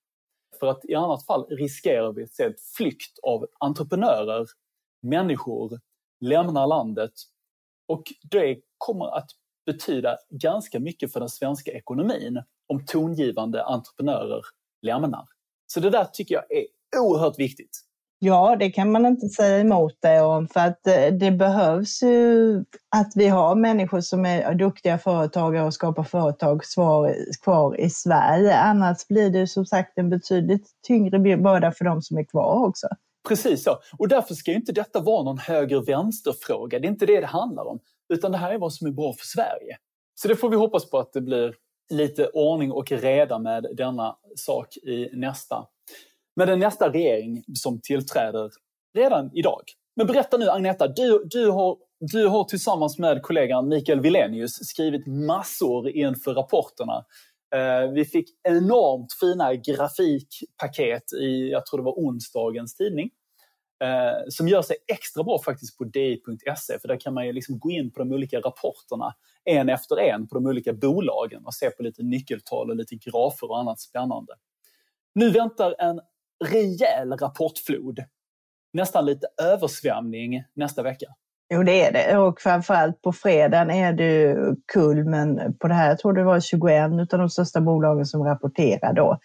För 0.60 0.68
att 0.68 0.86
i 0.86 0.96
annat 0.96 1.26
fall 1.26 1.46
riskerar 1.50 2.14
vi 2.14 2.24
att 2.24 2.34
se 2.34 2.44
ett 2.44 2.62
flykt 2.78 3.20
av 3.24 3.46
entreprenörer, 3.60 4.46
människor, 5.02 5.80
lämnar 6.22 6.68
landet 6.68 7.12
och 7.88 8.04
det 8.32 8.60
kommer 8.78 9.18
att 9.18 9.30
betyda 9.66 10.18
ganska 10.30 10.80
mycket 10.80 11.14
för 11.14 11.20
den 11.20 11.30
svenska 11.30 11.72
ekonomin 11.72 12.44
om 12.68 12.86
tongivande 12.86 13.64
entreprenörer 13.64 14.42
lämnar. 14.82 15.26
Så 15.68 15.80
det 15.80 15.90
där 15.90 16.06
tycker 16.06 16.36
jag 16.36 16.44
är 16.52 16.66
oerhört 17.00 17.40
viktigt 17.40 17.86
Ja, 18.24 18.56
det 18.60 18.72
kan 18.72 18.92
man 18.92 19.06
inte 19.06 19.30
säga 19.30 19.60
emot 19.60 19.98
det 20.00 20.22
om 20.22 20.48
för 20.48 20.60
att 20.60 20.88
eh, 20.88 21.14
det 21.20 21.32
behövs 21.32 22.04
ju 22.04 22.58
att 22.90 23.12
vi 23.16 23.28
har 23.28 23.56
människor 23.56 24.02
som 24.02 24.26
är 24.26 24.54
duktiga 24.54 24.98
företagare 24.98 25.66
och 25.66 25.74
skapar 25.74 26.04
företag 26.04 26.62
kvar 27.44 27.80
i 27.80 27.90
Sverige. 27.90 28.58
Annars 28.58 29.08
blir 29.08 29.30
det 29.30 29.48
som 29.48 29.66
sagt 29.66 29.98
en 29.98 30.10
betydligt 30.10 30.68
tyngre 30.88 31.38
börda 31.38 31.72
för 31.72 31.86
de 31.86 32.02
som 32.02 32.18
är 32.18 32.24
kvar 32.24 32.68
också. 32.68 32.88
Precis 33.28 33.64
så. 33.64 33.80
Och 33.98 34.08
därför 34.08 34.34
ska 34.34 34.52
ju 34.52 34.58
inte 34.58 34.72
detta 34.72 35.00
vara 35.00 35.24
någon 35.24 35.38
höger-vänster-fråga. 35.38 36.80
Det 36.80 36.88
är 36.88 36.90
inte 36.90 37.06
det 37.06 37.20
det 37.22 37.28
handlar 37.28 37.68
om. 37.68 37.80
Utan 38.14 38.32
det 38.32 38.38
här 38.38 38.54
är 38.54 38.58
vad 38.58 38.74
som 38.74 38.88
är 38.88 38.92
bra 38.92 39.14
för 39.14 39.26
Sverige. 39.26 39.78
Så 40.16 40.28
det 40.28 40.36
får 40.36 40.50
vi 40.50 40.56
hoppas 40.56 40.90
på 40.90 41.00
att 41.00 41.14
det 41.14 41.22
blir 41.22 41.56
lite 41.90 42.28
ordning 42.28 42.72
och 42.72 42.92
reda 42.92 43.40
med 43.40 43.66
denna 43.78 44.16
sak 44.36 44.78
i 44.78 45.10
nästa 45.14 45.68
med 46.36 46.48
den 46.48 46.60
nästa 46.60 46.90
regering 46.90 47.44
som 47.54 47.82
tillträder 47.82 48.52
redan 48.98 49.30
idag. 49.34 49.62
Men 49.96 50.08
berätta 50.08 50.38
nu 50.38 50.50
Agneta, 50.50 50.88
du, 50.88 51.24
du, 51.26 51.50
har, 51.50 51.78
du 52.00 52.28
har 52.28 52.44
tillsammans 52.44 53.00
med 53.00 53.22
kollegan 53.22 53.68
Mikael 53.68 54.00
Vilenius 54.00 54.52
skrivit 54.52 55.08
massor 55.08 55.90
inför 55.90 56.34
rapporterna. 56.34 57.06
Eh, 57.56 57.92
vi 57.92 58.06
fick 58.06 58.30
enormt 58.44 59.14
fina 59.14 59.56
grafikpaket 59.56 61.14
i, 61.14 61.50
jag 61.52 61.66
tror 61.66 61.78
det 61.80 61.84
var 61.84 61.94
onsdagens 61.98 62.76
tidning, 62.76 63.10
eh, 63.84 64.28
som 64.30 64.48
gör 64.48 64.62
sig 64.62 64.76
extra 64.88 65.24
bra 65.24 65.42
faktiskt 65.46 65.78
på 65.78 65.84
di.se 65.84 66.80
för 66.80 66.88
där 66.88 67.00
kan 67.00 67.14
man 67.14 67.26
ju 67.26 67.34
liksom 67.34 67.60
gå 67.60 67.72
in 67.72 67.92
på 67.92 68.00
de 68.00 68.12
olika 68.12 68.40
rapporterna 68.40 69.16
en 69.44 69.70
efter 69.70 70.00
en 70.00 70.28
på 70.28 70.36
de 70.36 70.46
olika 70.46 70.74
bolagen 70.74 71.46
och 71.46 71.54
se 71.54 71.70
på 71.70 71.84
lite 71.84 72.04
nyckeltal 72.04 72.70
och 72.70 72.76
lite 72.76 72.96
grafer 72.96 73.50
och 73.50 73.60
annat 73.60 73.80
spännande. 73.80 74.34
Nu 75.16 75.30
väntar 75.30 75.76
en 75.80 76.02
rejäl 76.46 77.14
rapportflod. 77.14 78.04
Nästan 78.74 79.06
lite 79.06 79.28
översvämning 79.42 80.44
nästa 80.54 80.84
vecka. 80.84 81.08
Jo, 81.54 81.64
det 81.64 81.86
är 81.86 81.92
det. 81.92 82.18
Och 82.18 82.42
framförallt 82.42 83.02
på 83.02 83.14
fredagen 83.14 83.72
är 83.72 83.94
det 83.94 84.36
kulmen 84.74 85.58
på 85.60 85.68
det 85.68 85.74
här. 85.74 85.88
Jag 85.88 86.00
tror 86.00 86.14
det 86.14 86.24
var 86.24 86.40
21 86.40 87.14
av 87.14 87.20
de 87.20 87.30
största 87.30 87.62
bolagen 87.62 88.06
som 88.06 88.24
rapporterar 88.24 88.94
då. 88.94 89.20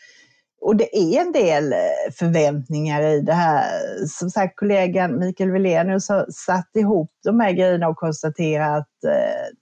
Och 0.60 0.76
det 0.76 0.96
är 0.96 1.20
en 1.20 1.32
del 1.32 1.72
eh, 1.72 2.12
förväntningar 2.18 3.02
i 3.02 3.20
det 3.20 3.32
här. 3.32 3.64
Som 4.06 4.30
sagt, 4.30 4.56
kollegan 4.56 5.18
Mikael 5.18 5.50
Wilenius 5.50 6.08
har 6.08 6.26
satt 6.30 6.70
ihop 6.76 7.10
de 7.24 7.40
här 7.40 7.52
grejerna 7.52 7.88
och 7.88 7.96
konstaterat 7.96 8.78
att 8.78 9.04
eh, 9.04 9.56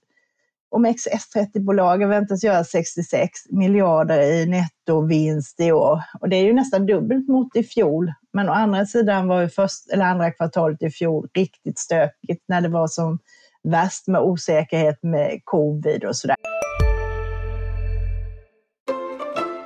om 0.75 0.85
XS30-bolagen 0.85 2.09
väntas 2.09 2.43
göra 2.43 2.63
66 2.63 3.31
miljarder 3.49 4.21
i 4.21 4.45
nettovinst 4.45 5.59
i 5.59 5.71
år. 5.71 6.03
Och 6.19 6.29
det 6.29 6.35
är 6.35 6.43
ju 6.43 6.53
nästan 6.53 6.85
dubbelt 6.85 7.27
mot 7.27 7.55
i 7.55 7.63
fjol. 7.63 8.13
Men 8.33 8.49
å 8.49 8.51
andra 8.51 8.85
sidan 8.85 9.27
var 9.27 9.41
ju 9.41 9.49
först, 9.49 9.89
eller 9.93 10.05
andra 10.05 10.31
kvartalet 10.31 10.83
i 10.83 10.89
fjol 10.89 11.27
riktigt 11.33 11.79
stökigt 11.79 12.43
när 12.47 12.61
det 12.61 12.69
var 12.69 12.87
som 12.87 13.19
värst 13.63 14.07
med 14.07 14.21
osäkerhet 14.21 15.03
med 15.03 15.41
covid 15.43 16.03
och 16.03 16.15
sådär. 16.15 16.37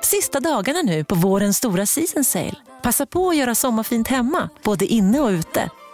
Sista 0.02 0.40
dagarna 0.40 0.82
nu 0.82 1.04
på 1.04 1.14
vårens 1.14 1.56
stora 1.56 1.86
season 1.86 2.24
sale. 2.24 2.56
Passa 2.82 3.06
på 3.06 3.28
att 3.28 3.36
göra 3.36 3.54
sommarfint 3.54 4.08
hemma, 4.08 4.48
både 4.64 4.84
inne 4.86 5.20
och 5.20 5.28
ute 5.28 5.70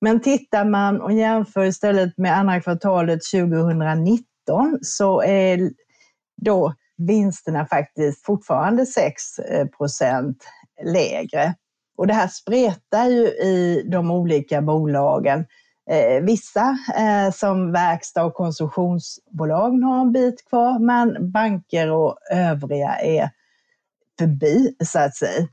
Men 0.00 0.20
tittar 0.20 0.64
man 0.64 1.00
och 1.00 1.12
jämför 1.12 1.64
istället 1.64 2.18
med 2.18 2.38
andra 2.38 2.60
kvartalet 2.60 3.20
2019 3.32 4.78
så 4.82 5.22
är 5.22 5.70
då 6.42 6.74
vinsterna 6.96 7.66
faktiskt 7.66 8.24
fortfarande 8.24 8.86
6 8.86 9.38
eh, 9.38 9.66
lägre. 10.84 11.54
Och 11.96 12.06
det 12.06 12.14
här 12.14 12.28
spretar 12.28 13.04
ju 13.08 13.26
i 13.26 13.88
de 13.92 14.10
olika 14.10 14.62
bolagen. 14.62 15.46
Eh, 15.90 16.22
vissa 16.22 16.78
eh, 16.96 17.32
som 17.32 17.72
verkstad 17.72 18.24
och 18.24 18.34
konsumtionsbolag 18.34 19.70
har 19.70 20.00
en 20.00 20.12
bit 20.12 20.48
kvar, 20.48 20.78
men 20.78 21.30
banker 21.30 21.90
och 21.90 22.18
övriga 22.30 22.94
är 22.94 23.30
förbi 24.18 24.76
så 24.84 24.98
att 24.98 25.16
säga. 25.16 25.48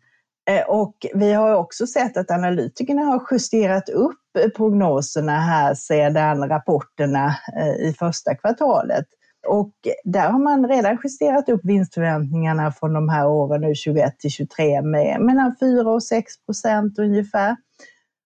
Och 0.67 1.06
vi 1.13 1.34
har 1.34 1.56
också 1.56 1.88
sett 1.88 2.17
att 2.17 2.32
analytikerna 2.32 3.02
har 3.02 3.28
justerat 3.32 3.89
upp 3.89 4.19
prognoserna 4.56 5.39
här 5.39 5.74
sedan 5.74 6.50
rapporterna 6.50 7.36
eh, 7.58 7.88
i 7.88 7.95
första 8.00 8.36
kvartalet. 8.36 9.06
Och 9.48 9.74
där 10.04 10.30
har 10.30 10.39
man 10.39 10.67
redan 10.67 10.98
justerat 11.04 11.50
upp 11.50 11.62
vinstförväntningarna 11.63 12.71
från 12.71 12.93
de 12.93 13.10
här 13.10 13.28
åren 13.28 13.62
nu 13.62 13.76
21 13.76 14.19
till 14.19 14.32
23 14.32 14.82
med 14.82 15.21
mellan 15.21 15.56
4 15.60 15.89
och 15.89 16.04
6 16.04 16.45
procent 16.45 17.00
ungefär. 17.00 17.56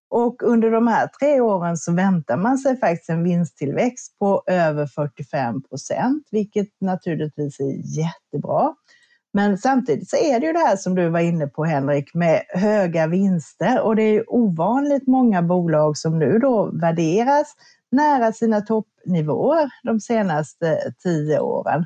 Och 0.10 0.44
under 0.44 0.72
de 0.72 0.88
här 0.88 1.08
tre 1.20 1.42
åren 1.42 1.78
så 1.78 1.94
väntar 1.94 2.38
man 2.38 2.58
sig 2.58 2.80
faktiskt 2.80 3.10
en 3.10 3.24
vinsttillväxt 3.24 4.20
på 4.20 4.44
över 4.48 4.86
45 4.86 5.64
procent, 5.64 6.28
vilket 6.32 6.68
naturligtvis 6.82 7.60
är 7.60 8.00
jättebra. 8.00 8.74
Men 9.34 9.58
samtidigt 9.58 10.10
så 10.10 10.18
är 10.18 10.40
det 10.40 10.46
ju 10.46 10.54
det 10.54 10.60
här 10.60 10.76
som 10.76 10.96
du 10.96 11.10
var 11.10 11.20
inne 11.20 11.48
på 11.48 11.66
Henrik 11.66 12.14
med 12.14 12.44
höga 12.50 13.08
vinster 13.08 13.82
och 13.82 13.96
det 13.96 14.04
är 14.04 14.34
ovanligt 14.34 15.08
många 15.08 15.42
bolag 15.42 15.98
som 15.98 16.20
nu 16.20 16.40
då 16.40 16.72
värderas 16.74 17.56
nära 17.92 18.34
sina 18.34 18.62
toppnivåer 18.62 19.70
de 19.84 20.00
senaste 20.00 20.94
tio 21.04 21.40
åren. 21.40 21.86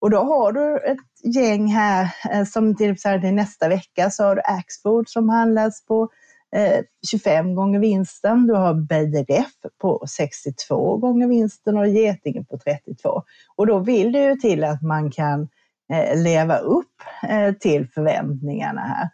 Och 0.00 0.10
då 0.10 0.18
har 0.18 0.52
du 0.52 0.78
ett 0.78 1.34
gäng 1.34 1.66
här 1.66 2.14
eh, 2.30 2.44
som 2.44 2.76
till 2.76 2.90
exempel 2.90 3.34
nästa 3.34 3.68
vecka 3.68 4.10
så 4.10 4.24
har 4.24 4.34
du 4.34 4.42
Axfood 4.44 5.08
som 5.08 5.28
handlas 5.28 5.84
på 5.84 6.08
eh, 6.56 6.84
25 7.10 7.54
gånger 7.54 7.78
vinsten. 7.78 8.46
Du 8.46 8.54
har 8.54 8.74
BRF 8.74 9.52
på 9.80 10.04
62 10.16 10.96
gånger 10.96 11.28
vinsten 11.28 11.78
och 11.78 11.88
Getinge 11.88 12.44
på 12.44 12.58
32. 12.58 13.22
Och 13.56 13.66
då 13.66 13.78
vill 13.78 14.12
det 14.12 14.24
ju 14.24 14.36
till 14.36 14.64
att 14.64 14.82
man 14.82 15.10
kan 15.10 15.40
Eh, 15.40 15.48
Eh, 15.92 16.22
leva 16.22 16.58
upp 16.58 16.94
eh, 17.28 17.52
till 17.52 17.88
förväntningarna 17.94 18.80
här. 18.80 19.08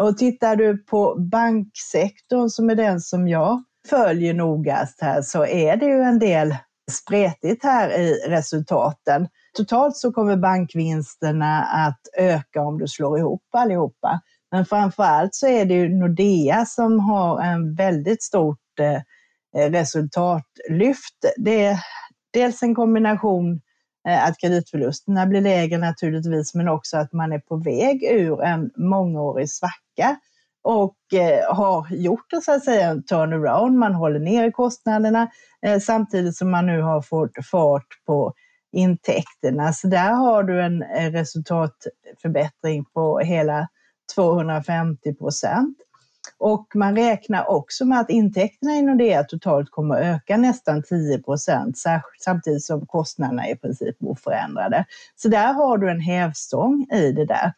Och 0.00 0.18
tittar 0.18 0.56
du 0.56 0.78
på 0.84 1.16
banksektorn 1.18 2.48
som 2.48 2.70
är 2.70 2.74
den 2.74 3.00
som 3.00 3.28
jag 3.28 3.62
följer 3.88 4.34
nogast 4.34 5.00
här 5.00 5.22
så 5.22 5.46
är 5.46 5.76
det 5.76 5.86
ju 5.86 6.02
en 6.02 6.18
del 6.18 6.56
spretigt 6.90 7.64
här 7.64 7.90
i 7.90 8.12
resultaten. 8.28 9.28
Totalt 9.56 9.96
så 9.96 10.12
kommer 10.12 10.36
bankvinsterna 10.36 11.62
att 11.62 12.00
öka 12.18 12.62
om 12.62 12.78
du 12.78 12.88
slår 12.88 13.18
ihop 13.18 13.44
allihopa. 13.52 14.20
Men 14.50 14.66
framför 14.66 15.02
allt 15.02 15.34
så 15.34 15.46
är 15.46 15.64
det 15.64 15.74
ju 15.74 15.88
Nordea 15.88 16.66
som 16.66 17.00
har 17.00 17.42
en 17.42 17.74
väldigt 17.74 18.22
stort 18.22 18.78
eh, 18.80 19.70
resultatlyft. 19.70 21.16
Det 21.36 21.64
är 21.64 21.78
dels 22.32 22.62
en 22.62 22.74
kombination 22.74 23.60
Eh, 24.08 24.24
att 24.24 24.38
kreditförlusterna 24.40 25.26
blir 25.26 25.40
lägre 25.40 25.78
naturligtvis, 25.78 26.54
men 26.54 26.68
också 26.68 26.96
att 26.96 27.12
man 27.12 27.32
är 27.32 27.38
på 27.38 27.56
väg 27.56 28.04
ur 28.04 28.42
en 28.42 28.70
mångårig 28.76 29.50
svacka 29.50 30.16
och 30.62 30.96
eh, 31.14 31.54
har 31.54 31.86
gjort 31.90 32.26
så 32.44 32.52
att 32.52 32.64
säga 32.64 32.88
en 32.88 33.02
turnaround. 33.02 33.78
Man 33.78 33.94
håller 33.94 34.20
ner 34.20 34.50
kostnaderna 34.50 35.30
eh, 35.66 35.78
samtidigt 35.78 36.36
som 36.36 36.50
man 36.50 36.66
nu 36.66 36.82
har 36.82 37.02
fått 37.02 37.46
fart 37.50 37.86
på 38.06 38.34
intäkterna. 38.72 39.72
Så 39.72 39.86
där 39.86 40.12
har 40.12 40.42
du 40.42 40.62
en 40.62 40.82
resultatförbättring 41.12 42.84
på 42.84 43.18
hela 43.18 43.68
250 44.14 45.14
procent. 45.14 45.78
Och 46.38 46.66
man 46.74 46.96
räknar 46.96 47.50
också 47.50 47.84
med 47.84 48.00
att 48.00 48.10
intäkterna 48.10 48.72
i 48.72 48.82
Nordea 48.82 49.24
totalt 49.24 49.70
kommer 49.70 49.94
att 49.94 50.16
öka 50.16 50.36
nästan 50.36 50.82
10 50.82 51.18
procent 51.18 51.78
samtidigt 52.24 52.64
som 52.64 52.86
kostnaderna 52.86 53.46
är 53.46 53.52
i 53.52 53.56
princip 53.56 53.96
oförändrade. 54.00 54.84
Så 55.16 55.28
där 55.28 55.52
har 55.52 55.78
du 55.78 55.90
en 55.90 56.00
hävstång 56.00 56.86
i 56.92 57.12
det 57.12 57.24
där. 57.24 57.52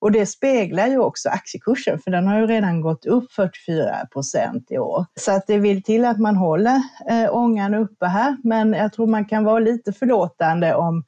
Och 0.00 0.12
det 0.12 0.26
speglar 0.26 0.86
ju 0.86 0.98
också 0.98 1.28
aktiekursen, 1.28 1.98
för 1.98 2.10
den 2.10 2.26
har 2.26 2.40
ju 2.40 2.46
redan 2.46 2.80
gått 2.80 3.06
upp 3.06 3.32
44 3.32 4.06
procent 4.12 4.66
i 4.70 4.78
år. 4.78 5.06
Så 5.14 5.32
att 5.32 5.46
det 5.46 5.58
vill 5.58 5.82
till 5.82 6.04
att 6.04 6.18
man 6.18 6.36
håller 6.36 6.82
eh, 7.10 7.34
ångan 7.34 7.74
uppe 7.74 8.06
här, 8.06 8.36
men 8.44 8.72
jag 8.72 8.92
tror 8.92 9.06
man 9.06 9.24
kan 9.24 9.44
vara 9.44 9.58
lite 9.58 9.92
förlåtande 9.92 10.74
om 10.74 11.04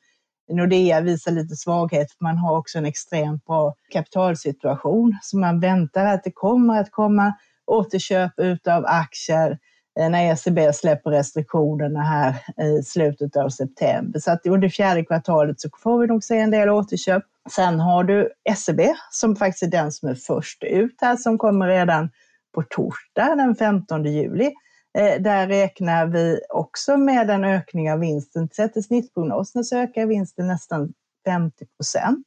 Nordea 0.50 1.00
visar 1.00 1.32
lite 1.32 1.56
svaghet. 1.56 2.08
Man 2.20 2.38
har 2.38 2.58
också 2.58 2.78
en 2.78 2.86
extremt 2.86 3.44
bra 3.44 3.74
kapitalsituation, 3.92 5.18
så 5.22 5.38
man 5.38 5.60
väntar 5.60 6.06
att 6.06 6.24
det 6.24 6.32
kommer 6.32 6.80
att 6.80 6.90
komma 6.90 7.34
återköp 7.66 8.32
utav 8.36 8.84
aktier 8.86 9.58
eh, 10.00 10.10
när 10.10 10.32
ECB 10.32 10.72
släpper 10.72 11.10
restriktionerna 11.10 12.02
här 12.02 12.34
i 12.64 12.82
slutet 12.82 13.36
av 13.36 13.48
september. 13.48 14.20
Så 14.20 14.30
att 14.30 14.46
under 14.46 14.68
fjärde 14.68 15.04
kvartalet 15.04 15.60
så 15.60 15.68
får 15.82 15.98
vi 16.00 16.06
nog 16.06 16.24
se 16.24 16.38
en 16.38 16.50
del 16.50 16.68
återköp. 16.68 17.22
Sen 17.50 17.80
har 17.80 18.04
du 18.04 18.30
SEB 18.56 18.80
som 19.10 19.36
faktiskt 19.36 19.62
är 19.62 19.66
den 19.66 19.92
som 19.92 20.08
är 20.08 20.14
först 20.14 20.64
ut 20.64 20.96
här, 21.00 21.16
som 21.16 21.38
kommer 21.38 21.66
redan 21.66 22.10
på 22.54 22.62
torsdag 22.62 23.34
den 23.36 23.56
15 23.56 24.04
juli. 24.04 24.50
Eh, 24.98 25.22
där 25.22 25.46
räknar 25.46 26.06
vi 26.06 26.40
också 26.48 26.96
med 26.96 27.30
en 27.30 27.44
ökning 27.44 27.92
av 27.92 27.98
vinsten. 27.98 28.48
Sett 28.52 28.72
till 28.72 28.84
snittprognosen 28.84 29.64
så 29.64 29.78
ökar 29.78 30.06
vinsten 30.06 30.46
nästan 30.46 30.92
50 31.24 31.66
procent. 31.66 32.26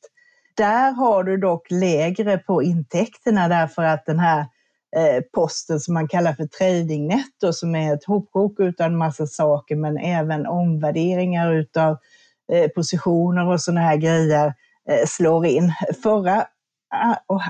Där 0.55 0.91
har 0.91 1.23
du 1.23 1.37
dock 1.37 1.71
lägre 1.71 2.37
på 2.37 2.63
intäkterna 2.63 3.47
därför 3.47 3.83
att 3.83 4.05
den 4.05 4.19
här 4.19 4.39
eh, 4.95 5.23
posten 5.33 5.79
som 5.79 5.93
man 5.93 6.07
kallar 6.07 6.33
för 6.33 6.47
tradingnetto 6.47 7.53
som 7.53 7.75
är 7.75 7.93
ett 7.93 8.05
hopkok 8.05 8.59
av 8.59 8.73
en 8.79 8.97
massa 8.97 9.27
saker 9.27 9.75
men 9.75 9.97
även 9.97 10.45
omvärderingar 10.45 11.53
utav 11.53 11.97
eh, 12.53 12.67
positioner 12.67 13.47
och 13.47 13.61
sådana 13.61 13.81
här 13.81 13.97
grejer 13.97 14.53
slår 15.07 15.45
in. 15.45 15.73
Förra 16.03 16.47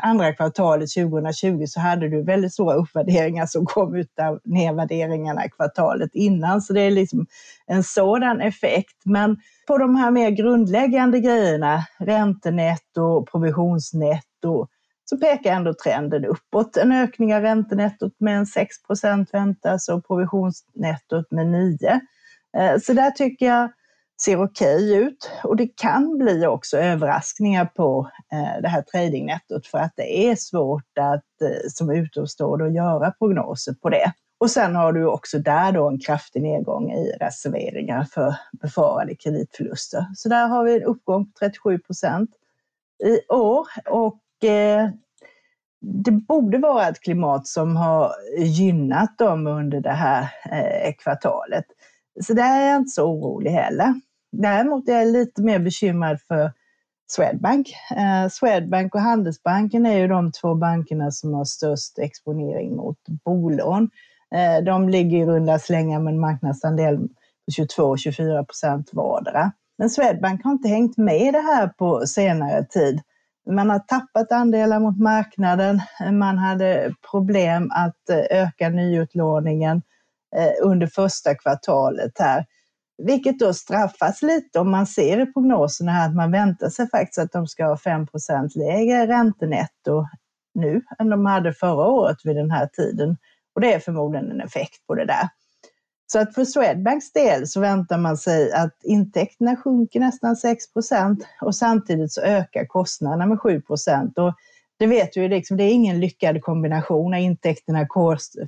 andra 0.02 0.34
kvartalet 0.34 0.90
2020 0.94 1.66
så 1.68 1.80
hade 1.80 2.10
du 2.10 2.24
väldigt 2.24 2.54
stora 2.54 2.76
uppvärderingar 2.76 3.46
som 3.46 3.66
kom 3.66 3.96
ut 3.96 4.20
av 4.20 4.40
nedvärderingarna 4.44 5.50
kvartalet 5.50 6.10
innan. 6.14 6.62
Så 6.62 6.74
det 6.74 6.82
är 6.82 6.92
liksom 6.92 7.26
en 7.68 7.84
sådan 7.84 8.42
effekt. 8.42 9.02
Men 9.06 9.38
på 9.68 9.78
de 9.78 9.96
här 9.96 10.12
mer 10.12 10.30
grundläggande 10.30 11.20
grejerna, 11.20 11.84
räntenetto, 12.00 13.26
provisionsnetto, 13.26 14.68
så 15.06 15.18
pekar 15.18 15.54
ändå 15.54 15.74
trenden 15.74 16.26
uppåt. 16.26 16.78
En 16.78 16.92
ökning 16.92 17.36
av 17.36 17.42
räntenettot 17.42 18.14
med 18.20 18.38
en 18.38 18.46
6 18.46 18.76
väntas 19.32 19.90
och 19.90 20.08
provisionsnettot 20.08 21.32
med 21.32 21.48
9. 21.48 22.02
Eh, 22.58 22.80
så 22.82 22.94
där 22.94 23.12
tycker 23.12 23.46
jag 23.46 23.70
ser 24.22 24.44
okej 24.44 24.76
okay 24.76 24.96
ut 24.96 25.32
och 25.44 25.56
det 25.56 25.68
kan 25.68 26.18
bli 26.18 26.46
också 26.46 26.78
överraskningar 26.78 27.66
på 27.66 28.10
eh, 28.32 28.62
det 28.62 28.68
här 28.68 28.82
tradingnettot 28.82 29.68
för 29.68 29.78
att 29.78 29.94
det 29.96 30.28
är 30.28 30.36
svårt 30.36 30.98
att 31.00 31.42
eh, 31.42 31.70
som 31.70 31.92
utomstående 31.92 32.66
att 32.66 32.74
göra 32.74 33.12
prognoser 33.12 33.74
på 33.74 33.90
det. 33.90 34.14
Och 34.38 34.52
sen 34.52 34.76
har 34.76 34.94
du 34.94 35.06
också 35.06 35.40
där 35.40 35.72
då 35.72 35.90
en 35.90 36.00
kraftig 36.00 36.42
nedgång 36.42 36.92
i 36.92 37.12
reserveringar 37.20 38.04
för 38.04 38.36
befarade 38.62 39.16
kreditförluster. 39.16 40.06
Så 40.16 40.30
där 40.30 40.48
har 40.48 40.64
vi 40.64 40.76
en 40.76 40.84
uppgång 40.84 41.26
på 41.26 41.32
37 41.40 41.80
procent 41.80 42.30
i 43.04 43.34
år 43.34 43.68
och 43.90 44.50
eh, 44.50 44.90
det 45.82 46.12
borde 46.12 46.58
vara 46.58 46.88
ett 46.88 47.00
klimat 47.00 47.48
som 47.48 47.76
har 47.76 48.12
gynnat 48.38 49.18
dem 49.18 49.48
under 49.48 49.80
det 49.80 49.92
här 49.92 50.22
eh, 50.52 50.94
kvartalet. 50.98 51.66
Så 52.22 52.34
där 52.34 52.62
är 52.62 52.70
jag 52.70 52.78
inte 52.78 52.90
så 52.90 53.04
orolig 53.04 53.52
heller. 53.52 53.94
Däremot 54.32 54.90
är 54.90 54.94
jag 54.94 55.08
lite 55.08 55.42
mer 55.42 55.60
bekymrad 55.60 56.22
för 56.28 56.52
Swedbank. 57.08 57.74
Eh, 57.96 58.30
Swedbank 58.30 58.96
och 58.96 59.02
Handelsbanken 59.02 59.86
är 59.86 59.98
ju 59.98 60.08
de 60.08 60.32
två 60.32 60.56
bankerna 60.56 61.12
som 61.12 61.34
har 61.34 61.46
störst 61.46 62.00
exponering 62.00 62.76
mot 62.76 62.98
bolån. 63.26 63.90
Eh, 64.36 64.64
de 64.64 64.90
ligger 64.90 65.18
i 65.18 65.26
runda 65.26 65.60
slängar 65.60 66.00
med 66.00 66.14
en 66.14 66.20
marknadsandel 66.20 66.98
på 66.98 67.52
22-24 67.62 68.46
procent 68.46 68.90
vardera. 68.94 69.52
Men 69.78 69.90
Swedbank 69.90 70.44
har 70.44 70.52
inte 70.52 70.70
hängt 70.70 70.98
med 70.98 71.22
i 71.22 71.32
det 71.32 71.42
här 71.42 71.68
på 71.68 72.08
senare 72.08 72.66
tid. 72.66 73.02
Man 73.50 73.70
har 73.70 73.80
tappat 73.80 74.32
andelar 74.32 74.80
mot 74.80 75.00
marknaden. 75.00 75.82
Man 76.12 76.38
hade 76.38 76.96
problem 77.12 77.72
att 77.72 78.10
eh, 78.10 78.42
öka 78.42 78.70
nyutlåningen 78.70 79.78
eh, 79.78 79.82
Eh, 80.36 80.68
under 80.68 80.88
första 80.88 81.36
kvartalet 81.36 82.12
här. 82.20 82.46
Vilket 82.98 83.40
då 83.40 83.54
straffas 83.54 84.22
lite 84.22 84.60
om 84.60 84.72
man 84.72 84.88
ser 84.88 85.20
i 85.20 85.34
prognoserna 85.34 85.92
här 85.92 86.10
att 86.10 86.16
man 86.16 86.32
väntar 86.32 86.70
sig 86.70 86.90
faktiskt 86.90 87.20
att 87.20 87.32
de 87.32 87.48
ska 87.48 87.66
ha 87.66 87.76
5% 87.76 88.58
lägre 88.58 89.08
räntenetto 89.08 90.06
nu 90.54 90.82
än 91.00 91.10
de 91.10 91.26
hade 91.26 91.54
förra 91.54 91.88
året 91.88 92.18
vid 92.24 92.36
den 92.36 92.52
här 92.52 92.68
tiden. 92.68 93.18
Och 93.56 93.62
det 93.62 93.74
är 93.74 93.80
förmodligen 93.80 94.32
en 94.32 94.42
effekt 94.42 94.88
på 94.88 94.96
det 94.96 95.06
där. 95.06 95.30
Så 96.12 96.20
att 96.20 96.34
för 96.34 96.46
Swedbanks 96.46 97.12
del 97.12 97.48
så 97.48 97.60
väntar 97.60 97.98
man 97.98 98.18
sig 98.18 98.52
att 98.52 98.84
intäkterna 98.84 99.56
sjunker 99.56 100.00
nästan 100.00 100.36
6 100.36 100.64
och 101.42 101.56
samtidigt 101.56 102.12
så 102.14 102.22
ökar 102.22 102.66
kostnaderna 102.66 103.26
med 103.26 103.40
7 103.40 103.62
och 103.68 103.80
det 104.80 104.88
vet 104.88 105.18
vi, 105.18 105.22
ju, 105.22 105.28
liksom, 105.28 105.58
det 105.58 105.64
är 105.64 105.72
ingen 105.72 106.00
lyckad 106.00 106.42
kombination 106.42 107.12
när 107.12 107.18
intäkterna 107.18 107.88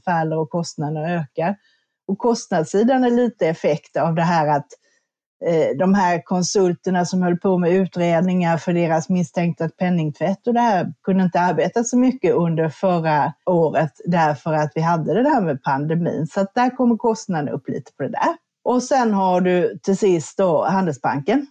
faller 0.05 0.37
och 0.37 0.49
kostnaderna 0.49 1.09
ökar. 1.09 1.55
Och 2.07 2.17
kostnadssidan 2.17 3.03
är 3.03 3.09
lite 3.09 3.47
effekt 3.47 3.97
av 3.97 4.15
det 4.15 4.21
här 4.21 4.47
att 4.47 4.67
eh, 5.45 5.77
de 5.79 5.93
här 5.93 6.21
konsulterna 6.25 7.05
som 7.05 7.21
höll 7.21 7.37
på 7.37 7.57
med 7.57 7.71
utredningar 7.71 8.57
för 8.57 8.73
deras 8.73 9.09
misstänkta 9.09 9.69
penningtvätt 9.69 10.47
och 10.47 10.53
det 10.53 10.59
här 10.59 10.93
kunde 11.03 11.23
inte 11.23 11.39
arbeta 11.39 11.83
så 11.83 11.97
mycket 11.97 12.33
under 12.33 12.69
förra 12.69 13.33
året 13.45 13.91
därför 14.05 14.53
att 14.53 14.71
vi 14.75 14.81
hade 14.81 15.13
det 15.13 15.23
där 15.23 15.41
med 15.41 15.63
pandemin. 15.63 16.27
Så 16.27 16.39
att 16.39 16.55
där 16.55 16.69
kommer 16.69 16.97
kostnaden 16.97 17.49
upp 17.49 17.69
lite 17.69 17.91
på 17.97 18.03
det 18.03 18.09
där. 18.09 18.35
Och 18.63 18.83
sen 18.83 19.13
har 19.13 19.41
du 19.41 19.79
till 19.83 19.97
sist 19.97 20.37
då 20.37 20.65
Handelsbanken 20.65 21.47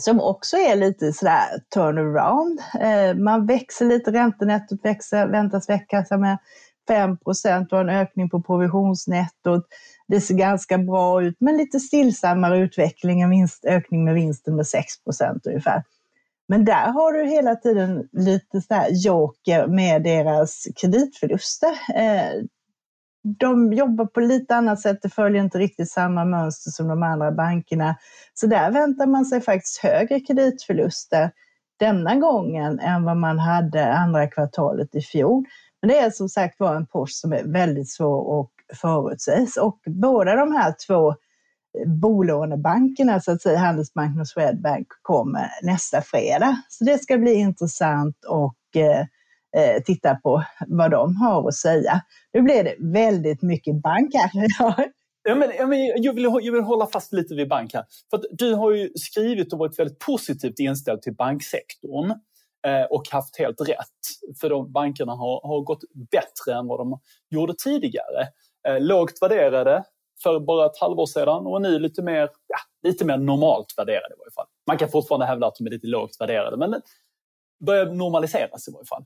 som 0.00 0.20
också 0.20 0.56
är 0.56 0.76
lite 0.76 1.12
sådär 1.12 1.60
turnaround. 1.74 2.60
Eh, 2.80 3.14
man 3.16 3.46
växer 3.46 3.84
lite, 3.86 4.12
räntenettot 4.12 4.84
växer, 4.84 5.26
väntas 5.26 5.68
växa 5.68 6.16
med 6.16 6.38
5 6.88 7.16
procent 7.16 7.72
och 7.72 7.80
en 7.80 7.88
ökning 7.88 8.30
på 8.30 8.42
provisionsnettot. 8.42 9.66
Det 10.08 10.20
ser 10.20 10.34
ganska 10.34 10.78
bra 10.78 11.22
ut, 11.22 11.36
men 11.40 11.56
lite 11.56 11.80
stillsammare 11.80 12.58
utveckling, 12.58 13.20
en 13.20 13.30
vinst, 13.30 13.64
ökning 13.64 14.04
med 14.04 14.14
vinsten 14.14 14.56
med 14.56 14.66
6 14.66 15.04
procent 15.04 15.46
ungefär. 15.46 15.82
Men 16.48 16.64
där 16.64 16.92
har 16.92 17.12
du 17.12 17.24
hela 17.24 17.56
tiden 17.56 18.08
lite 18.12 18.60
så 18.60 18.74
här 18.74 18.88
joker 18.90 19.66
med 19.66 20.02
deras 20.02 20.66
kreditförluster. 20.76 21.72
Eh, 21.94 22.42
de 23.38 23.72
jobbar 23.72 24.06
på 24.06 24.20
lite 24.20 24.56
annat 24.56 24.80
sätt, 24.80 24.98
det 25.02 25.08
följer 25.08 25.42
inte 25.42 25.58
riktigt 25.58 25.90
samma 25.90 26.24
mönster 26.24 26.70
som 26.70 26.88
de 26.88 27.02
andra 27.02 27.32
bankerna. 27.32 27.96
Så 28.34 28.46
där 28.46 28.70
väntar 28.70 29.06
man 29.06 29.24
sig 29.24 29.40
faktiskt 29.40 29.78
högre 29.78 30.20
kreditförluster 30.20 31.30
denna 31.76 32.14
gången 32.14 32.80
än 32.80 33.04
vad 33.04 33.16
man 33.16 33.38
hade 33.38 33.92
andra 33.92 34.26
kvartalet 34.26 34.94
i 34.94 35.00
fjol. 35.00 35.44
Men 35.84 35.88
det 35.88 35.98
är 35.98 36.10
som 36.10 36.28
sagt 36.28 36.60
var 36.60 36.76
en 36.76 36.86
post 36.86 37.20
som 37.20 37.32
är 37.32 37.44
väldigt 37.44 37.90
svår 37.90 38.40
att 38.40 38.78
förutse. 38.80 39.60
Och 39.60 39.80
båda 39.86 40.36
de 40.36 40.52
här 40.52 40.74
två 40.86 41.08
eh, 41.08 41.88
bolånebankerna, 42.00 43.20
så 43.20 43.32
att 43.32 43.42
säga 43.42 43.58
Handelsbanken 43.58 44.20
och 44.20 44.28
Swedbank, 44.28 44.86
kommer 45.02 45.50
nästa 45.62 46.02
fredag. 46.02 46.62
Så 46.68 46.84
det 46.84 46.98
ska 46.98 47.18
bli 47.18 47.34
intressant 47.34 48.16
att 48.24 48.76
eh, 48.76 49.00
eh, 49.62 49.82
titta 49.84 50.14
på 50.14 50.44
vad 50.66 50.90
de 50.90 51.16
har 51.16 51.48
att 51.48 51.54
säga. 51.54 52.00
Nu 52.32 52.42
blir 52.42 52.64
det 52.64 52.76
väldigt 52.78 53.42
mycket 53.42 53.82
bank 53.82 54.10
här. 54.14 54.30
Ja, 55.28 55.34
men, 55.34 55.50
ja, 55.58 55.66
men 55.66 55.86
jag, 55.86 56.12
vill, 56.12 56.24
jag 56.24 56.52
vill 56.52 56.62
hålla 56.62 56.86
fast 56.86 57.12
lite 57.12 57.34
vid 57.34 57.48
bank 57.48 57.74
här. 57.74 57.84
För 58.10 58.20
du 58.30 58.54
har 58.54 58.72
ju 58.72 58.90
skrivit 58.94 59.52
och 59.52 59.58
varit 59.58 59.78
väldigt 59.78 59.98
positivt 59.98 60.58
inställd 60.58 61.02
till 61.02 61.14
banksektorn. 61.14 62.14
Eh, 62.66 62.84
och 62.84 63.08
haft 63.10 63.38
helt 63.38 63.60
rätt. 63.60 64.38
För 64.40 64.50
de 64.50 64.72
bankerna 64.72 65.12
har, 65.12 65.40
har 65.48 65.60
gått 65.60 65.84
bättre 66.10 66.54
än 66.58 66.66
vad 66.66 66.80
de 66.80 67.00
gjorde 67.30 67.54
tidigare. 67.64 68.28
Eh, 68.68 68.80
lågt 68.80 69.22
värderade 69.22 69.84
för 70.22 70.40
bara 70.40 70.66
ett 70.66 70.78
halvår 70.80 71.06
sedan 71.06 71.46
och 71.46 71.62
nu 71.62 71.78
lite 71.78 72.02
mer, 72.02 72.30
ja, 72.46 72.58
lite 72.82 73.04
mer 73.04 73.16
normalt 73.16 73.74
värderade 73.76 74.14
i 74.14 74.18
varje 74.18 74.32
fall. 74.34 74.46
Man 74.66 74.78
kan 74.78 74.88
fortfarande 74.88 75.26
hävda 75.26 75.46
att 75.46 75.54
de 75.54 75.66
är 75.66 75.70
lite 75.70 75.86
lågt 75.86 76.20
värderade 76.20 76.56
men 76.56 76.82
börjar 77.66 77.86
normaliseras 77.86 78.68
i 78.68 78.72
varje 78.72 78.86
fall. 78.86 79.04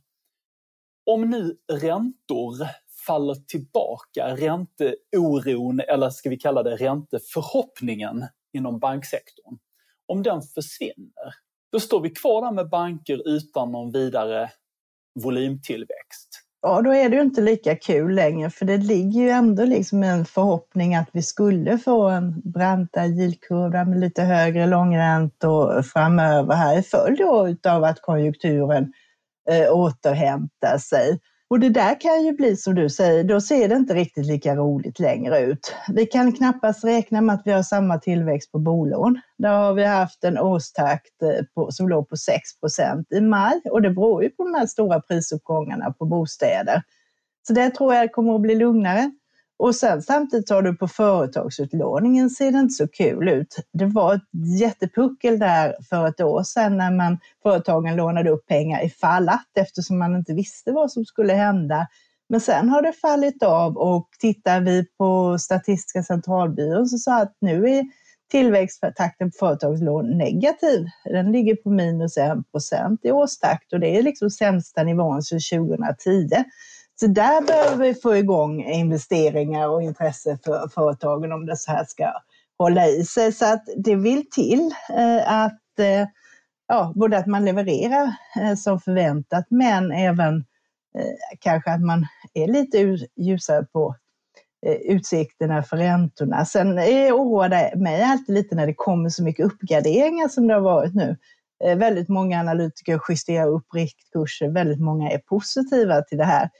Om 1.06 1.30
nu 1.30 1.56
räntor 1.72 2.54
faller 3.06 3.34
tillbaka, 3.34 4.36
ränteoron 4.36 5.80
eller 5.80 6.10
ska 6.10 6.30
vi 6.30 6.36
kalla 6.36 6.62
det 6.62 6.76
ränteförhoppningen 6.76 8.26
inom 8.52 8.78
banksektorn, 8.78 9.58
om 10.06 10.22
den 10.22 10.42
försvinner, 10.42 11.34
då 11.72 11.80
står 11.80 12.00
vi 12.00 12.10
kvar 12.10 12.42
där 12.42 12.52
med 12.52 12.68
banker 12.68 13.28
utan 13.28 13.72
någon 13.72 13.92
vidare 13.92 14.50
volymtillväxt. 15.22 16.44
Ja, 16.62 16.82
då 16.82 16.94
är 16.94 17.08
det 17.08 17.16
ju 17.16 17.22
inte 17.22 17.40
lika 17.40 17.76
kul 17.76 18.14
längre 18.14 18.50
för 18.50 18.64
det 18.64 18.76
ligger 18.76 19.20
ju 19.20 19.28
ändå 19.28 19.64
liksom 19.64 20.02
en 20.02 20.24
förhoppning 20.24 20.94
att 20.94 21.08
vi 21.12 21.22
skulle 21.22 21.78
få 21.78 22.08
en 22.08 22.42
branta 22.44 23.06
yieldkurva 23.06 23.84
med 23.84 24.00
lite 24.00 24.22
högre 24.22 24.66
långräntor 24.66 25.82
framöver 25.82 26.54
här 26.54 26.78
i 26.78 26.82
följd 26.82 27.20
av 27.66 27.84
att 27.84 28.02
konjunkturen 28.02 28.92
eh, 29.50 29.72
återhämtar 29.72 30.78
sig. 30.78 31.18
Och 31.50 31.60
det 31.60 31.68
där 31.68 32.00
kan 32.00 32.24
ju 32.24 32.32
bli 32.32 32.56
som 32.56 32.74
du 32.74 32.90
säger, 32.90 33.24
då 33.24 33.40
ser 33.40 33.68
det 33.68 33.74
inte 33.74 33.94
riktigt 33.94 34.26
lika 34.26 34.56
roligt 34.56 34.98
längre 34.98 35.40
ut. 35.40 35.74
Vi 35.88 36.06
kan 36.06 36.32
knappast 36.32 36.84
räkna 36.84 37.20
med 37.20 37.34
att 37.34 37.42
vi 37.44 37.52
har 37.52 37.62
samma 37.62 37.98
tillväxt 37.98 38.52
på 38.52 38.58
bolån. 38.58 39.20
Där 39.38 39.52
har 39.52 39.74
vi 39.74 39.84
haft 39.84 40.24
en 40.24 40.38
årstakt 40.38 41.22
eh, 41.22 41.44
på, 41.54 41.72
som 41.72 41.88
låg 41.88 42.08
på 42.08 42.16
6% 42.16 43.04
i 43.10 43.20
maj 43.20 43.60
och 43.70 43.82
det 43.82 43.90
beror 43.90 44.22
ju 44.22 44.30
på 44.30 44.44
de 44.44 44.54
här 44.54 44.66
stora 44.66 45.00
prisuppgångarna 45.00 45.92
på 45.92 46.04
bostäder. 46.04 46.82
Så 47.46 47.52
det 47.52 47.70
tror 47.70 47.94
jag 47.94 48.12
kommer 48.12 48.34
att 48.34 48.40
bli 48.40 48.54
lugnare. 48.54 49.10
Och 49.58 49.74
sen 49.74 50.02
samtidigt 50.02 50.50
har 50.50 50.62
du 50.62 50.76
på 50.76 50.88
företagsutlåningen 50.88 52.30
ser 52.30 52.52
det 52.52 52.58
inte 52.58 52.74
så 52.74 52.88
kul 52.88 53.28
ut. 53.28 53.56
Det 53.72 53.86
var 53.86 54.14
ett 54.14 54.60
jättepuckel 54.60 55.38
där 55.38 55.74
för 55.90 56.08
ett 56.08 56.20
år 56.20 56.42
sedan 56.42 56.76
när 56.76 56.90
man, 56.90 57.18
företagen 57.42 57.96
lånade 57.96 58.30
upp 58.30 58.46
pengar 58.46 58.84
i 58.84 58.90
fallat 58.90 59.46
eftersom 59.54 59.98
man 59.98 60.16
inte 60.16 60.34
visste 60.34 60.72
vad 60.72 60.92
som 60.92 61.04
skulle 61.04 61.32
hända. 61.32 61.86
Men 62.28 62.40
sen 62.40 62.68
har 62.68 62.82
det 62.82 62.92
fallit 62.92 63.42
av 63.42 63.76
och 63.76 64.08
tittar 64.20 64.60
vi 64.60 64.84
på 64.98 65.38
Statistiska 65.38 66.02
centralbyrån 66.02 66.86
så 66.86 66.98
sa 66.98 67.22
att 67.22 67.36
nu 67.40 67.70
är 67.70 67.84
tillväxttakten 68.30 69.30
på 69.30 69.36
företagslån 69.38 70.18
negativ. 70.18 70.86
Den 71.04 71.32
ligger 71.32 71.56
på 71.56 71.70
minus 71.70 72.16
1 72.16 72.50
procent 72.52 73.00
i 73.04 73.10
årstakt 73.10 73.72
och 73.72 73.80
det 73.80 73.96
är 73.96 74.02
liksom 74.02 74.30
sämsta 74.30 74.82
nivån 74.82 75.22
sedan 75.22 75.40
2010. 75.68 76.28
Så 77.00 77.06
där 77.06 77.46
behöver 77.46 77.76
vi 77.76 77.94
få 77.94 78.16
igång 78.16 78.64
investeringar 78.64 79.68
och 79.68 79.82
intresse 79.82 80.38
för 80.44 80.68
företagen 80.68 81.32
om 81.32 81.46
det 81.46 81.56
så 81.56 81.70
här 81.70 81.84
ska 81.84 82.12
hålla 82.58 82.86
i 82.86 83.04
sig. 83.04 83.32
Så 83.32 83.52
att 83.52 83.64
det 83.76 83.96
vill 83.96 84.30
till 84.30 84.70
eh, 84.96 85.32
att 85.32 85.78
eh, 85.78 86.08
ja, 86.68 86.92
både 86.94 87.18
att 87.18 87.26
man 87.26 87.44
levererar 87.44 88.12
eh, 88.40 88.54
som 88.54 88.80
förväntat 88.80 89.46
men 89.50 89.92
även 89.92 90.44
kanske 91.38 91.70
att 91.70 91.80
man 91.80 92.06
är 92.34 92.46
lite 92.46 92.98
ljusare 93.16 93.64
på 93.72 93.94
utsikterna 94.84 95.62
för 95.62 95.76
räntorna. 95.76 96.44
Sen 96.44 96.78
oroar 97.12 97.48
det 97.48 97.72
mig 97.76 98.02
alltid 98.02 98.34
lite 98.34 98.54
när 98.54 98.66
det 98.66 98.74
kommer 98.74 99.08
så 99.08 99.22
mycket 99.22 99.46
uppgraderingar 99.46 100.28
som 100.28 100.46
det 100.46 100.54
har 100.54 100.60
varit 100.60 100.94
nu. 100.94 101.16
Väldigt 101.76 102.08
många 102.08 102.40
analytiker 102.40 103.00
justerar 103.08 103.48
upp 103.48 103.74
riktkurser, 103.74 104.48
väldigt 104.48 104.80
många 104.80 105.10
är 105.10 105.18
positiva 105.18 106.02
till 106.02 106.18
det 106.18 106.24
här. 106.24 106.50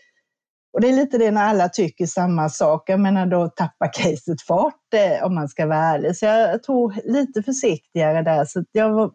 Och 0.73 0.81
det 0.81 0.89
är 0.89 0.93
lite 0.93 1.19
det 1.19 1.31
när 1.31 1.45
alla 1.45 1.69
tycker 1.69 2.07
samma 2.07 2.49
sak. 2.49 2.91
Jag 2.91 3.01
menar 3.01 3.27
då 3.27 3.49
tappar 3.49 3.93
caset 3.93 4.43
fart 4.43 4.95
eh, 4.95 5.27
om 5.27 5.35
man 5.35 5.49
ska 5.49 5.67
vara 5.67 5.79
ärlig. 5.79 6.17
Så 6.17 6.27
jag 6.27 6.63
tror 6.63 6.95
lite 7.05 7.43
försiktigare 7.43 8.23
där. 8.23 8.45
Så 8.45 8.65
jag 8.73 9.13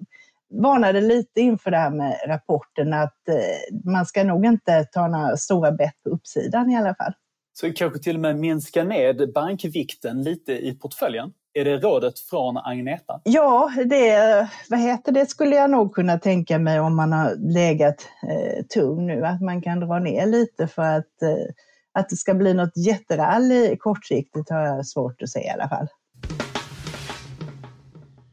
varnade 0.62 1.02
lite 1.02 1.42
inför 1.42 1.72
det 1.72 1.78
här 1.78 1.92
med 1.92 2.18
rapporten 2.28 2.94
att 2.94 3.30
eh, 3.30 3.92
man 3.92 4.06
ska 4.06 4.24
nog 4.24 4.46
inte 4.46 4.84
ta 4.84 5.08
några 5.08 5.38
stora 5.38 5.72
bett 5.72 6.04
på 6.04 6.10
uppsidan 6.10 6.70
i 6.70 6.78
alla 6.78 6.96
fall. 6.96 7.14
Så 7.54 7.74
kanske 7.74 8.00
till 8.00 8.16
och 8.16 8.22
med 8.22 8.40
minska 8.40 8.84
ned 8.84 9.32
bankvikten 9.34 10.24
lite 10.24 10.54
i 10.54 10.78
portföljen? 10.82 11.34
Är 11.56 11.66
det 11.66 11.78
rådet 11.78 12.20
från 12.20 12.58
Agneta? 12.58 13.22
Ja, 13.24 13.72
det, 13.86 14.50
vad 14.70 14.80
heter 14.80 15.12
det 15.12 15.30
skulle 15.30 15.56
jag 15.56 15.72
nog 15.72 15.96
kunna 15.96 16.20
tänka 16.20 16.60
mig 16.60 16.80
om 16.80 16.96
man 16.96 17.14
har 17.14 17.36
legat 17.36 18.08
eh, 18.30 18.66
tung 18.66 19.08
nu, 19.08 19.26
att 19.26 19.42
man 19.42 19.62
kan 19.62 19.80
dra 19.80 20.00
ner 20.00 20.26
lite 20.26 20.68
för 20.68 20.82
att, 20.82 21.22
eh, 21.22 21.54
att 21.94 22.10
det 22.10 22.16
ska 22.16 22.34
bli 22.34 22.54
något 22.54 22.78
jätterally 22.78 23.78
kortsiktigt 23.78 24.50
har 24.50 24.62
jag 24.62 24.86
svårt 24.86 25.22
att 25.22 25.30
se 25.30 25.40
i 25.40 25.50
alla 25.50 25.70
fall. 25.70 25.88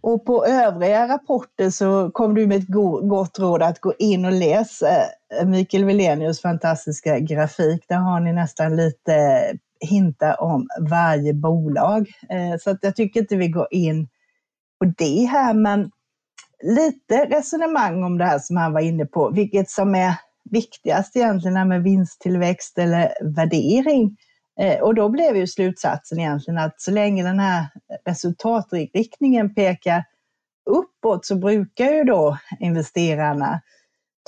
Och 0.00 0.24
på 0.24 0.46
övriga 0.46 1.08
rapporter 1.08 1.70
så 1.70 2.10
kom 2.10 2.34
du 2.34 2.46
med 2.46 2.58
ett 2.58 2.68
gott 3.08 3.38
råd 3.38 3.62
att 3.62 3.80
gå 3.80 3.94
in 3.98 4.24
och 4.24 4.32
läsa 4.32 4.88
eh, 5.40 5.46
Mikael 5.46 5.84
Wilenius 5.84 6.40
fantastiska 6.40 7.18
grafik. 7.18 7.84
Där 7.88 7.96
har 7.96 8.20
ni 8.20 8.32
nästan 8.32 8.76
lite 8.76 9.14
eh, 9.14 9.56
hintar 9.80 10.42
om 10.42 10.68
varje 10.90 11.34
bolag. 11.34 12.08
Eh, 12.28 12.58
så 12.60 12.70
att 12.70 12.78
jag 12.82 12.96
tycker 12.96 13.20
inte 13.20 13.36
vi 13.36 13.48
går 13.48 13.68
in 13.70 14.08
på 14.78 14.92
det 14.98 15.24
här, 15.24 15.54
men 15.54 15.90
lite 16.62 17.24
resonemang 17.24 18.04
om 18.04 18.18
det 18.18 18.24
här 18.24 18.38
som 18.38 18.56
han 18.56 18.72
var 18.72 18.80
inne 18.80 19.06
på, 19.06 19.30
vilket 19.30 19.70
som 19.70 19.94
är 19.94 20.14
viktigast 20.50 21.16
egentligen 21.16 21.68
med 21.68 21.82
vinsttillväxt 21.82 22.78
eller 22.78 23.12
värdering. 23.36 24.16
Eh, 24.60 24.80
och 24.80 24.94
då 24.94 25.08
blev 25.08 25.36
ju 25.36 25.46
slutsatsen 25.46 26.20
egentligen 26.20 26.58
att 26.58 26.80
så 26.80 26.90
länge 26.90 27.22
den 27.22 27.38
här 27.38 27.66
resultatriktningen 28.04 29.54
pekar 29.54 30.04
uppåt 30.70 31.26
så 31.26 31.36
brukar 31.36 31.90
ju 31.90 32.04
då 32.04 32.38
investerarna 32.60 33.60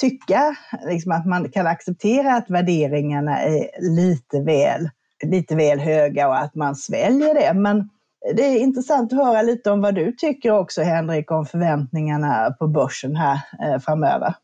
tycka 0.01 0.57
liksom 0.87 1.13
att 1.13 1.27
man 1.27 1.51
kan 1.51 1.67
acceptera 1.67 2.35
att 2.35 2.51
värderingarna 2.51 3.41
är 3.41 3.71
lite 3.81 4.41
väl 4.41 4.91
lite 5.23 5.57
väl 5.57 5.79
höga 5.79 6.29
och 6.29 6.39
att 6.39 6.55
man 6.55 6.77
sväljer 6.77 7.35
det. 7.35 7.55
Men 7.55 7.89
det 8.37 8.43
är 8.43 8.59
intressant 8.59 9.13
att 9.13 9.19
höra 9.19 9.43
lite 9.43 9.71
om 9.71 9.81
vad 9.81 9.95
du 9.95 10.13
tycker 10.13 10.51
också 10.51 10.83
Henrik 10.83 11.31
om 11.31 11.47
förväntningarna 11.47 12.51
på 12.59 12.69
börsen 12.69 13.17
här 13.17 13.41
eh, 13.63 13.79
framöver. 13.79 14.35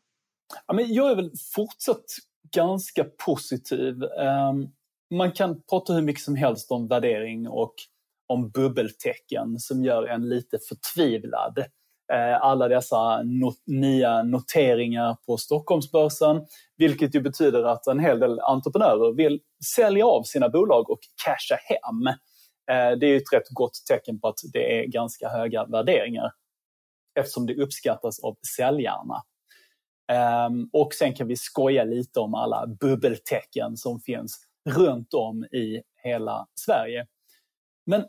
Ja, 0.66 0.74
men 0.74 0.94
jag 0.94 1.10
är 1.10 1.16
väl 1.16 1.30
fortsatt 1.54 2.04
ganska 2.54 3.04
positiv. 3.04 4.02
Um, 4.02 4.68
man 5.14 5.32
kan 5.32 5.62
prata 5.62 5.92
hur 5.92 6.02
mycket 6.02 6.22
som 6.22 6.36
helst 6.36 6.70
om 6.70 6.88
värdering 6.88 7.48
och 7.48 7.74
om 8.26 8.50
bubbeltecken 8.50 9.58
som 9.58 9.84
gör 9.84 10.06
en 10.06 10.28
lite 10.28 10.58
förtvivlad. 10.68 11.64
Eh, 12.12 12.42
alla 12.42 12.68
dessa 12.68 13.22
not 13.22 13.62
nya 13.66 14.22
noteringar 14.22 15.16
på 15.26 15.36
Stockholmsbörsen, 15.36 16.46
vilket 16.76 17.14
ju 17.14 17.20
betyder 17.20 17.64
att 17.64 17.86
en 17.86 17.98
hel 17.98 18.20
del 18.20 18.40
entreprenörer 18.40 19.12
vill 19.12 19.40
sälja 19.76 20.06
av 20.06 20.22
sina 20.22 20.48
bolag 20.48 20.90
och 20.90 21.00
casha 21.24 21.58
hem. 21.64 22.06
Eh, 22.70 22.98
det 22.98 23.06
är 23.06 23.16
ett 23.16 23.32
rätt 23.32 23.48
gott 23.50 23.82
tecken 23.88 24.20
på 24.20 24.28
att 24.28 24.38
det 24.52 24.80
är 24.80 24.86
ganska 24.86 25.28
höga 25.28 25.64
värderingar 25.64 26.32
eftersom 27.18 27.46
det 27.46 27.62
uppskattas 27.62 28.20
av 28.20 28.36
säljarna. 28.56 29.22
Ehm, 30.12 30.68
och 30.72 30.94
sen 30.94 31.14
kan 31.14 31.28
vi 31.28 31.36
skoja 31.36 31.84
lite 31.84 32.20
om 32.20 32.34
alla 32.34 32.66
bubbeltecken 32.66 33.76
som 33.76 34.00
finns 34.00 34.40
runt 34.70 35.14
om 35.14 35.44
i 35.44 35.82
hela 36.02 36.46
Sverige. 36.54 37.06
Men 37.86 38.04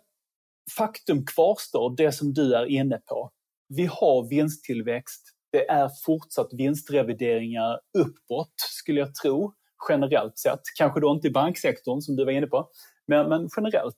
faktum 0.78 1.26
kvarstår, 1.26 1.96
det 1.98 2.12
som 2.12 2.34
du 2.34 2.56
är 2.56 2.66
inne 2.66 2.98
på. 2.98 3.32
Vi 3.76 3.86
har 3.86 4.30
vinsttillväxt, 4.30 5.22
det 5.52 5.70
är 5.70 5.90
fortsatt 6.06 6.50
vinstrevideringar 6.52 7.80
uppåt, 7.98 8.54
skulle 8.58 9.00
jag 9.00 9.16
tro, 9.16 9.54
generellt 9.90 10.38
sett. 10.38 10.60
Kanske 10.78 11.00
då 11.00 11.12
inte 11.12 11.28
i 11.28 11.32
banksektorn 11.32 12.02
som 12.02 12.16
du 12.16 12.26
var 12.26 12.32
inne 12.32 12.48
på, 12.48 12.70
men, 13.08 13.30
men 13.30 13.50
generellt. 13.58 13.96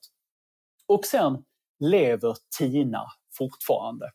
Och 0.86 1.04
sen 1.04 1.44
lever 1.80 2.34
TINA 2.58 3.04
fortfarande. 3.38 4.10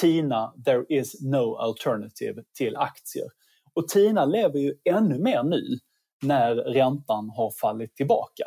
TINA, 0.00 0.54
there 0.64 0.84
is 0.88 1.22
no 1.22 1.56
alternative 1.56 2.42
till 2.58 2.76
aktier. 2.76 3.26
Och 3.74 3.88
TINA 3.88 4.24
lever 4.24 4.58
ju 4.58 4.74
ännu 4.90 5.18
mer 5.18 5.42
nu 5.42 5.78
när 6.22 6.54
räntan 6.54 7.30
har 7.30 7.52
fallit 7.60 7.96
tillbaka. 7.96 8.44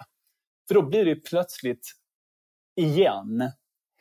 För 0.67 0.76
då 0.76 0.82
blir 0.82 1.06
det 1.06 1.15
plötsligt 1.15 1.91
igen 2.76 3.52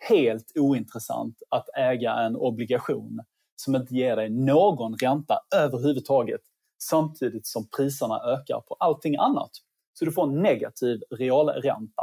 helt 0.08 0.52
ointressant 0.54 1.42
att 1.48 1.68
äga 1.76 2.14
en 2.14 2.36
obligation 2.36 3.20
som 3.56 3.74
inte 3.74 3.94
ger 3.94 4.16
dig 4.16 4.30
någon 4.30 4.96
ränta 4.96 5.38
överhuvudtaget 5.54 6.40
samtidigt 6.82 7.46
som 7.46 7.68
priserna 7.76 8.14
ökar 8.14 8.60
på 8.60 8.74
allting 8.74 9.16
annat. 9.16 9.50
Så 9.92 10.04
du 10.04 10.12
får 10.12 10.28
en 10.28 10.42
negativ 10.42 11.00
realränta. 11.10 12.02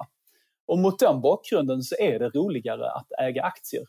Och 0.65 0.79
mot 0.79 0.99
den 0.99 1.21
bakgrunden 1.21 1.83
så 1.83 1.95
är 1.99 2.19
det 2.19 2.29
roligare 2.29 2.91
att 2.91 3.07
äga 3.19 3.43
aktier. 3.43 3.83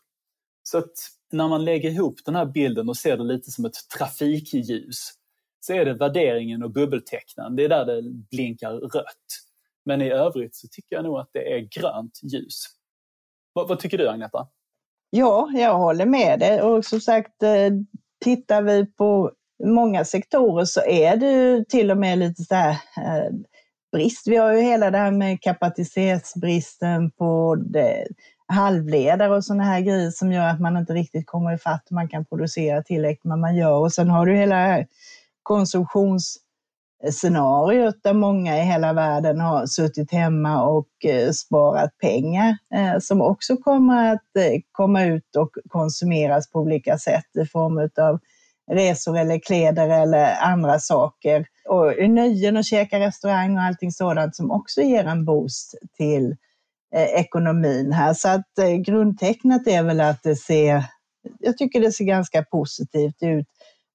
Så 0.62 0.78
att 0.78 0.92
när 1.32 1.48
man 1.48 1.64
lägger 1.64 1.90
ihop 1.90 2.14
den 2.24 2.34
här 2.34 2.46
bilden 2.46 2.88
och 2.88 2.96
ser 2.96 3.16
det 3.16 3.24
lite 3.24 3.50
som 3.50 3.64
ett 3.64 3.88
trafikljus 3.98 5.12
så 5.60 5.72
är 5.72 5.84
det 5.84 5.94
värderingen 5.94 6.62
och 6.62 6.70
bubbeltecknen, 6.70 7.56
det 7.56 7.64
är 7.64 7.68
där 7.68 7.84
det 7.84 8.02
blinkar 8.30 8.72
rött. 8.72 9.26
Men 9.84 10.02
i 10.02 10.10
övrigt 10.10 10.56
så 10.56 10.68
tycker 10.70 10.96
jag 10.96 11.04
nog 11.04 11.18
att 11.18 11.30
det 11.32 11.52
är 11.52 11.58
grönt 11.58 12.20
ljus. 12.22 12.64
Vad, 13.58 13.68
vad 13.68 13.78
tycker 13.78 13.98
du 13.98 14.08
Agneta? 14.08 14.46
Ja, 15.10 15.50
jag 15.54 15.78
håller 15.78 16.06
med 16.06 16.38
dig 16.40 16.62
och 16.62 16.84
som 16.84 17.00
sagt 17.00 17.42
eh, 17.42 17.70
tittar 18.24 18.62
vi 18.62 18.86
på 18.86 19.32
många 19.64 20.04
sektorer 20.04 20.64
så 20.64 20.80
är 20.80 21.16
det 21.16 21.64
till 21.68 21.90
och 21.90 21.96
med 21.96 22.18
lite 22.18 22.42
så 22.42 22.54
här 22.54 22.70
eh, 22.96 23.32
brist. 23.92 24.28
Vi 24.28 24.36
har 24.36 24.52
ju 24.52 24.60
hela 24.60 24.90
det 24.90 24.98
här 24.98 25.10
med 25.10 25.42
kapacitetsbristen 25.42 27.10
på 27.10 27.54
det, 27.54 28.06
halvledare 28.48 29.36
och 29.36 29.44
sådana 29.44 29.64
här 29.64 29.80
grejer 29.80 30.10
som 30.10 30.32
gör 30.32 30.48
att 30.48 30.60
man 30.60 30.76
inte 30.76 30.92
riktigt 30.92 31.26
kommer 31.26 31.54
ifatt 31.54 31.90
man 31.90 32.08
kan 32.08 32.24
producera 32.24 32.82
tillräckligt 32.82 33.24
men 33.24 33.40
man 33.40 33.56
gör. 33.56 33.78
Och 33.78 33.92
sen 33.92 34.10
har 34.10 34.26
du 34.26 34.36
hela 34.36 34.54
här 34.54 34.86
konsumtions 35.42 36.38
scenariot 37.10 38.02
där 38.02 38.12
många 38.12 38.58
i 38.58 38.60
hela 38.60 38.92
världen 38.92 39.40
har 39.40 39.66
suttit 39.66 40.12
hemma 40.12 40.62
och 40.62 40.88
eh, 41.04 41.30
sparat 41.30 41.98
pengar 41.98 42.58
eh, 42.74 42.98
som 43.00 43.22
också 43.22 43.56
kommer 43.56 44.12
att 44.12 44.36
eh, 44.38 44.60
komma 44.72 45.04
ut 45.04 45.36
och 45.36 45.50
konsumeras 45.68 46.50
på 46.50 46.60
olika 46.60 46.98
sätt 46.98 47.36
i 47.42 47.46
form 47.46 47.90
av 47.98 48.18
resor 48.70 49.18
eller 49.18 49.38
kläder 49.38 49.88
eller 49.88 50.34
andra 50.40 50.78
saker. 50.78 51.46
Och 51.68 52.10
nöjen 52.10 52.56
och 52.56 52.64
käka 52.64 53.00
restaurang 53.00 53.56
och 53.56 53.62
allting 53.62 53.92
sådant 53.92 54.36
som 54.36 54.50
också 54.50 54.80
ger 54.80 55.04
en 55.04 55.24
boost 55.24 55.74
till 55.96 56.36
ekonomin 56.94 57.92
här. 57.92 58.14
Så 58.14 58.28
att 58.28 58.46
grundtecknet 58.86 59.66
är 59.66 59.82
väl 59.82 60.00
att 60.00 60.22
det 60.22 60.36
ser, 60.36 60.84
jag 61.38 61.58
tycker 61.58 61.80
det 61.80 61.92
ser 61.92 62.04
ganska 62.04 62.44
positivt 62.44 63.22
ut 63.22 63.46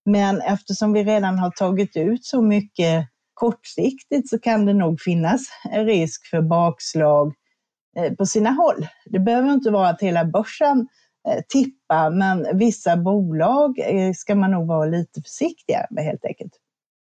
men 0.05 0.41
eftersom 0.41 0.93
vi 0.93 1.03
redan 1.03 1.39
har 1.39 1.51
tagit 1.51 1.97
ut 1.97 2.25
så 2.25 2.41
mycket 2.41 3.07
kortsiktigt 3.33 4.29
så 4.29 4.39
kan 4.39 4.65
det 4.65 4.73
nog 4.73 5.01
finnas 5.01 5.41
en 5.71 5.85
risk 5.85 6.29
för 6.29 6.41
bakslag 6.41 7.33
eh, 7.97 8.13
på 8.13 8.25
sina 8.25 8.49
håll. 8.49 8.87
Det 9.05 9.19
behöver 9.19 9.53
inte 9.53 9.71
vara 9.71 9.89
att 9.89 10.01
hela 10.01 10.25
börsen 10.25 10.87
eh, 11.29 11.43
tippar, 11.49 12.09
men 12.09 12.57
vissa 12.57 12.97
bolag 12.97 13.79
ska 14.15 14.35
man 14.35 14.51
nog 14.51 14.67
vara 14.67 14.85
lite 14.85 15.21
försiktiga 15.21 15.87
med 15.89 16.03
helt 16.03 16.25
enkelt. 16.25 16.53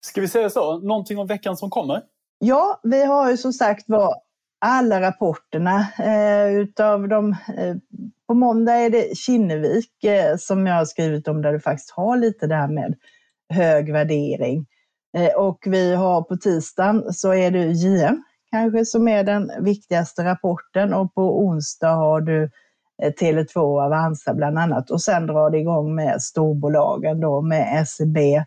Ska 0.05 0.21
vi 0.21 0.27
säga 0.27 0.49
så? 0.49 0.79
Någonting 0.79 1.17
om 1.17 1.27
veckan 1.27 1.57
som 1.57 1.69
kommer? 1.69 2.01
Ja, 2.39 2.79
vi 2.83 3.05
har 3.05 3.31
ju 3.31 3.37
som 3.37 3.53
sagt 3.53 3.83
var 3.87 4.15
alla 4.59 5.01
rapporterna. 5.01 5.87
Eh, 5.99 6.55
utav 6.55 7.07
de, 7.07 7.31
eh, 7.31 7.75
på 8.27 8.33
måndag 8.33 8.73
är 8.73 8.89
det 8.89 9.17
Kinnevik 9.17 10.03
eh, 10.03 10.37
som 10.37 10.67
jag 10.67 10.75
har 10.75 10.85
skrivit 10.85 11.27
om 11.27 11.41
där 11.41 11.53
du 11.53 11.59
faktiskt 11.59 11.91
har 11.91 12.17
lite 12.17 12.47
det 12.47 12.55
här 12.55 12.67
med 12.67 12.95
hög 13.49 13.91
värdering. 13.91 14.65
Eh, 15.17 15.35
och 15.35 15.59
vi 15.65 15.95
har 15.95 16.21
på 16.21 16.37
tisdagen 16.37 17.13
så 17.13 17.33
är 17.33 17.51
det 17.51 17.65
JM 17.65 18.23
kanske 18.51 18.85
som 18.85 19.07
är 19.07 19.23
den 19.23 19.51
viktigaste 19.59 20.23
rapporten 20.23 20.93
och 20.93 21.13
på 21.13 21.45
onsdag 21.45 21.95
har 21.95 22.21
du 22.21 22.43
eh, 23.03 23.13
Tele2 23.21 23.57
och 23.57 23.81
Avanza 23.81 24.33
bland 24.33 24.59
annat 24.59 24.91
och 24.91 25.01
sen 25.01 25.27
drar 25.27 25.49
det 25.49 25.57
igång 25.57 25.95
med 25.95 26.21
storbolagen 26.21 27.19
då 27.19 27.41
med 27.41 27.87
SEB 27.87 28.17
eh, 28.17 28.43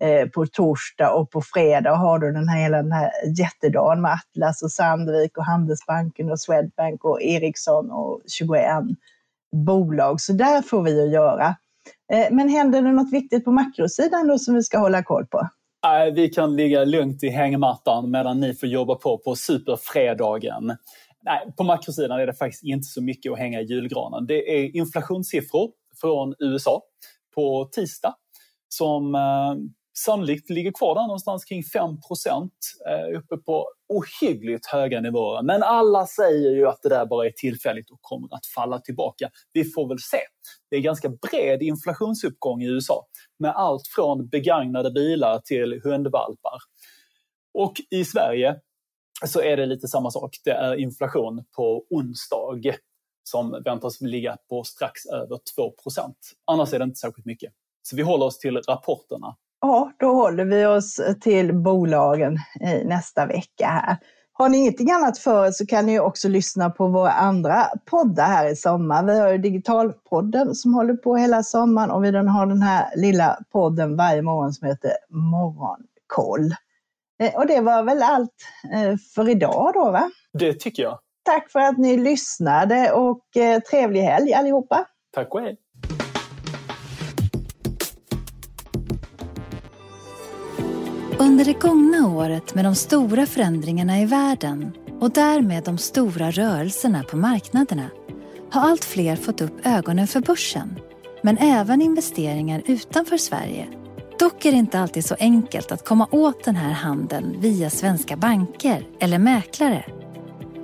Eh, 0.00 0.28
på 0.28 0.46
torsdag 0.46 1.12
och 1.12 1.30
på 1.30 1.42
fredag 1.42 1.94
har 1.94 2.18
du 2.18 2.32
den 2.32 2.48
här, 2.48 2.62
hela 2.62 2.82
den 2.82 2.92
här 2.92 3.10
jättedagen 3.38 4.02
med 4.02 4.12
Atlas 4.12 4.62
och 4.62 4.72
Sandvik 4.72 5.38
och 5.38 5.44
Handelsbanken 5.44 6.30
och 6.30 6.40
Swedbank 6.40 7.04
och 7.04 7.22
Ericsson 7.22 7.90
och 7.90 8.22
21 8.26 8.62
bolag. 9.66 10.20
Så 10.20 10.32
där 10.32 10.62
får 10.62 10.82
vi 10.82 11.04
att 11.04 11.10
göra. 11.10 11.56
Eh, 12.12 12.26
men 12.30 12.48
händer 12.48 12.82
det 12.82 12.92
något 12.92 13.12
viktigt 13.12 13.44
på 13.44 13.52
makrosidan 13.52 14.28
då 14.28 14.38
som 14.38 14.54
vi 14.54 14.62
ska 14.62 14.78
hålla 14.78 15.02
koll 15.02 15.26
på? 15.26 15.48
Vi 16.14 16.28
kan 16.28 16.56
ligga 16.56 16.84
lugnt 16.84 17.22
i 17.22 17.28
hängmattan 17.28 18.10
medan 18.10 18.40
ni 18.40 18.54
får 18.54 18.68
jobba 18.68 18.94
på 18.94 19.18
på 19.18 19.36
superfredagen. 19.36 20.76
Nej, 21.22 21.52
på 21.56 21.64
makrosidan 21.64 22.20
är 22.20 22.26
det 22.26 22.34
faktiskt 22.34 22.64
inte 22.64 22.86
så 22.86 23.02
mycket 23.02 23.32
att 23.32 23.38
hänga 23.38 23.60
i 23.60 23.64
julgranen. 23.64 24.26
Det 24.26 24.58
är 24.58 24.76
inflationssiffror 24.76 25.70
från 26.00 26.34
USA 26.38 26.82
på 27.34 27.68
tisdag 27.72 28.14
som 28.68 29.14
eh, 29.14 29.54
sannolikt 29.98 30.50
ligger 30.50 30.72
kvar 30.72 30.94
där 30.94 31.02
någonstans 31.02 31.44
kring 31.44 31.64
5 31.64 31.90
eh, 31.90 33.18
uppe 33.18 33.36
på 33.36 33.68
ohyggligt 33.88 34.66
höga 34.66 35.00
nivåer. 35.00 35.42
Men 35.42 35.62
alla 35.62 36.06
säger 36.06 36.50
ju 36.50 36.66
att 36.66 36.82
det 36.82 36.88
där 36.88 37.06
bara 37.06 37.26
är 37.26 37.30
tillfälligt 37.30 37.90
och 37.90 37.98
kommer 38.00 38.34
att 38.34 38.46
falla 38.46 38.78
tillbaka. 38.78 39.30
Vi 39.52 39.64
får 39.64 39.88
väl 39.88 39.98
se. 39.98 40.18
Det 40.70 40.76
är 40.76 40.80
ganska 40.80 41.08
bred 41.08 41.62
inflationsuppgång 41.62 42.62
i 42.62 42.66
USA 42.66 43.06
med 43.38 43.50
allt 43.50 43.86
från 43.86 44.28
begagnade 44.28 44.90
bilar 44.90 45.38
till 45.38 45.80
hundvalpar. 45.84 46.58
Och 47.54 47.74
i 47.90 48.04
Sverige 48.04 48.56
så 49.26 49.40
är 49.40 49.56
det 49.56 49.66
lite 49.66 49.88
samma 49.88 50.10
sak. 50.10 50.36
Det 50.44 50.50
är 50.50 50.74
inflation 50.74 51.44
på 51.56 51.84
onsdag 51.90 52.76
som 53.22 53.62
väntas 53.64 54.00
ligga 54.00 54.36
på 54.48 54.64
strax 54.64 55.06
över 55.06 55.38
2% 55.58 56.14
Annars 56.44 56.74
är 56.74 56.78
det 56.78 56.84
inte 56.84 56.98
särskilt 56.98 57.26
mycket. 57.26 57.52
Så 57.82 57.96
vi 57.96 58.02
håller 58.02 58.26
oss 58.26 58.38
till 58.38 58.56
rapporterna 58.56 59.36
Ja, 59.60 59.92
då 59.98 60.06
håller 60.12 60.44
vi 60.44 60.66
oss 60.66 61.00
till 61.20 61.54
bolagen 61.54 62.38
nästa 62.84 63.26
vecka 63.26 63.66
här. 63.66 63.96
Har 64.38 64.48
ni 64.48 64.58
ingenting 64.58 64.90
annat 64.90 65.18
för 65.18 65.46
er 65.46 65.50
så 65.50 65.66
kan 65.66 65.86
ni 65.86 66.00
också 66.00 66.28
lyssna 66.28 66.70
på 66.70 66.88
våra 66.88 67.10
andra 67.10 67.64
poddar 67.90 68.26
här 68.26 68.48
i 68.48 68.56
sommar. 68.56 69.04
Vi 69.04 69.20
har 69.20 69.32
ju 69.32 69.38
Digitalpodden 69.38 70.54
som 70.54 70.74
håller 70.74 70.94
på 70.94 71.16
hela 71.16 71.42
sommaren 71.42 71.90
och 71.90 72.04
vi 72.04 72.16
har 72.16 72.46
den 72.46 72.62
här 72.62 72.96
lilla 72.96 73.38
podden 73.52 73.96
varje 73.96 74.22
morgon 74.22 74.52
som 74.52 74.68
heter 74.68 74.90
Morgonkoll. 75.08 76.54
Eh, 77.22 77.34
och 77.34 77.46
det 77.46 77.60
var 77.60 77.82
väl 77.82 78.02
allt 78.02 78.34
eh, 78.72 78.96
för 79.14 79.28
idag 79.28 79.70
då 79.74 79.90
va? 79.90 80.10
Det 80.32 80.52
tycker 80.52 80.82
jag. 80.82 80.98
Tack 81.22 81.50
för 81.50 81.60
att 81.60 81.78
ni 81.78 81.96
lyssnade 81.96 82.92
och 82.92 83.36
eh, 83.36 83.60
trevlig 83.60 84.00
helg 84.00 84.34
allihopa. 84.34 84.86
Tack 85.14 85.34
och 85.34 85.40
hej. 85.40 85.58
Under 91.36 91.44
det 91.44 91.60
gångna 91.60 92.08
året 92.08 92.54
med 92.54 92.64
de 92.64 92.74
stora 92.74 93.26
förändringarna 93.26 94.00
i 94.00 94.04
världen 94.04 94.72
och 95.00 95.10
därmed 95.10 95.64
de 95.64 95.78
stora 95.78 96.30
rörelserna 96.30 97.02
på 97.02 97.16
marknaderna 97.16 97.90
har 98.50 98.70
allt 98.70 98.84
fler 98.84 99.16
fått 99.16 99.40
upp 99.40 99.66
ögonen 99.66 100.06
för 100.06 100.20
börsen, 100.20 100.78
men 101.22 101.38
även 101.38 101.82
investeringar 101.82 102.62
utanför 102.66 103.16
Sverige. 103.16 103.66
Dock 104.18 104.44
är 104.44 104.52
det 104.52 104.58
inte 104.58 104.80
alltid 104.80 105.04
så 105.04 105.16
enkelt 105.18 105.72
att 105.72 105.84
komma 105.84 106.08
åt 106.10 106.44
den 106.44 106.56
här 106.56 106.72
handeln 106.72 107.40
via 107.40 107.70
svenska 107.70 108.16
banker 108.16 108.86
eller 109.00 109.18
mäklare. 109.18 109.84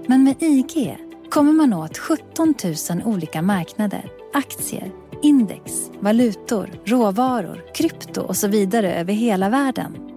Men 0.07 0.25
med 0.25 0.43
IG 0.43 0.99
kommer 1.31 1.53
man 1.53 1.73
åt 1.73 1.99
17 1.99 2.55
000 2.91 3.03
olika 3.05 3.43
marknader, 3.43 4.11
aktier, 4.35 4.93
index, 5.23 5.91
valutor, 6.01 6.71
råvaror, 6.85 7.65
krypto 7.75 8.21
och 8.21 8.37
så 8.37 8.49
vidare 8.49 8.95
över 8.95 9.13
hela 9.13 9.49
världen. 9.49 10.12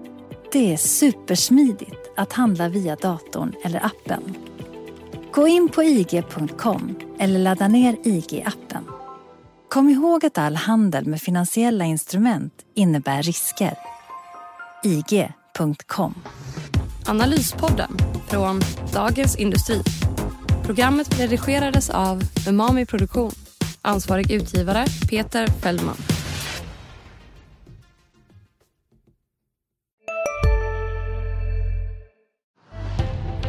Det 0.56 0.74
är 0.74 0.78
supersmidigt 0.78 2.12
att 2.18 2.34
handla 2.34 2.70
via 2.70 2.96
datorn 2.96 3.54
eller 3.64 3.86
appen. 3.86 4.38
Gå 5.32 5.48
in 5.48 5.70
på 5.70 5.84
ig.com 5.84 6.96
eller 7.20 7.40
ladda 7.40 7.68
ner 7.68 7.96
IG-appen. 8.04 8.84
Kom 9.70 9.90
ihåg 9.90 10.26
att 10.26 10.38
all 10.38 10.56
handel 10.56 11.06
med 11.06 11.22
finansiella 11.22 11.86
instrument 11.86 12.54
innebär 12.74 13.24
risker. 13.24 13.78
IG.com 14.84 16.16
Analyspodden 17.06 17.98
från 18.28 18.62
Dagens 18.94 19.36
Industri. 19.36 19.82
Programmet 20.64 21.20
redigerades 21.20 21.90
av 21.90 22.22
Umami 22.48 22.86
Produktion. 22.86 23.32
Ansvarig 23.82 24.32
utgivare 24.32 24.86
Peter 25.10 25.48
Fellman. 25.48 26.15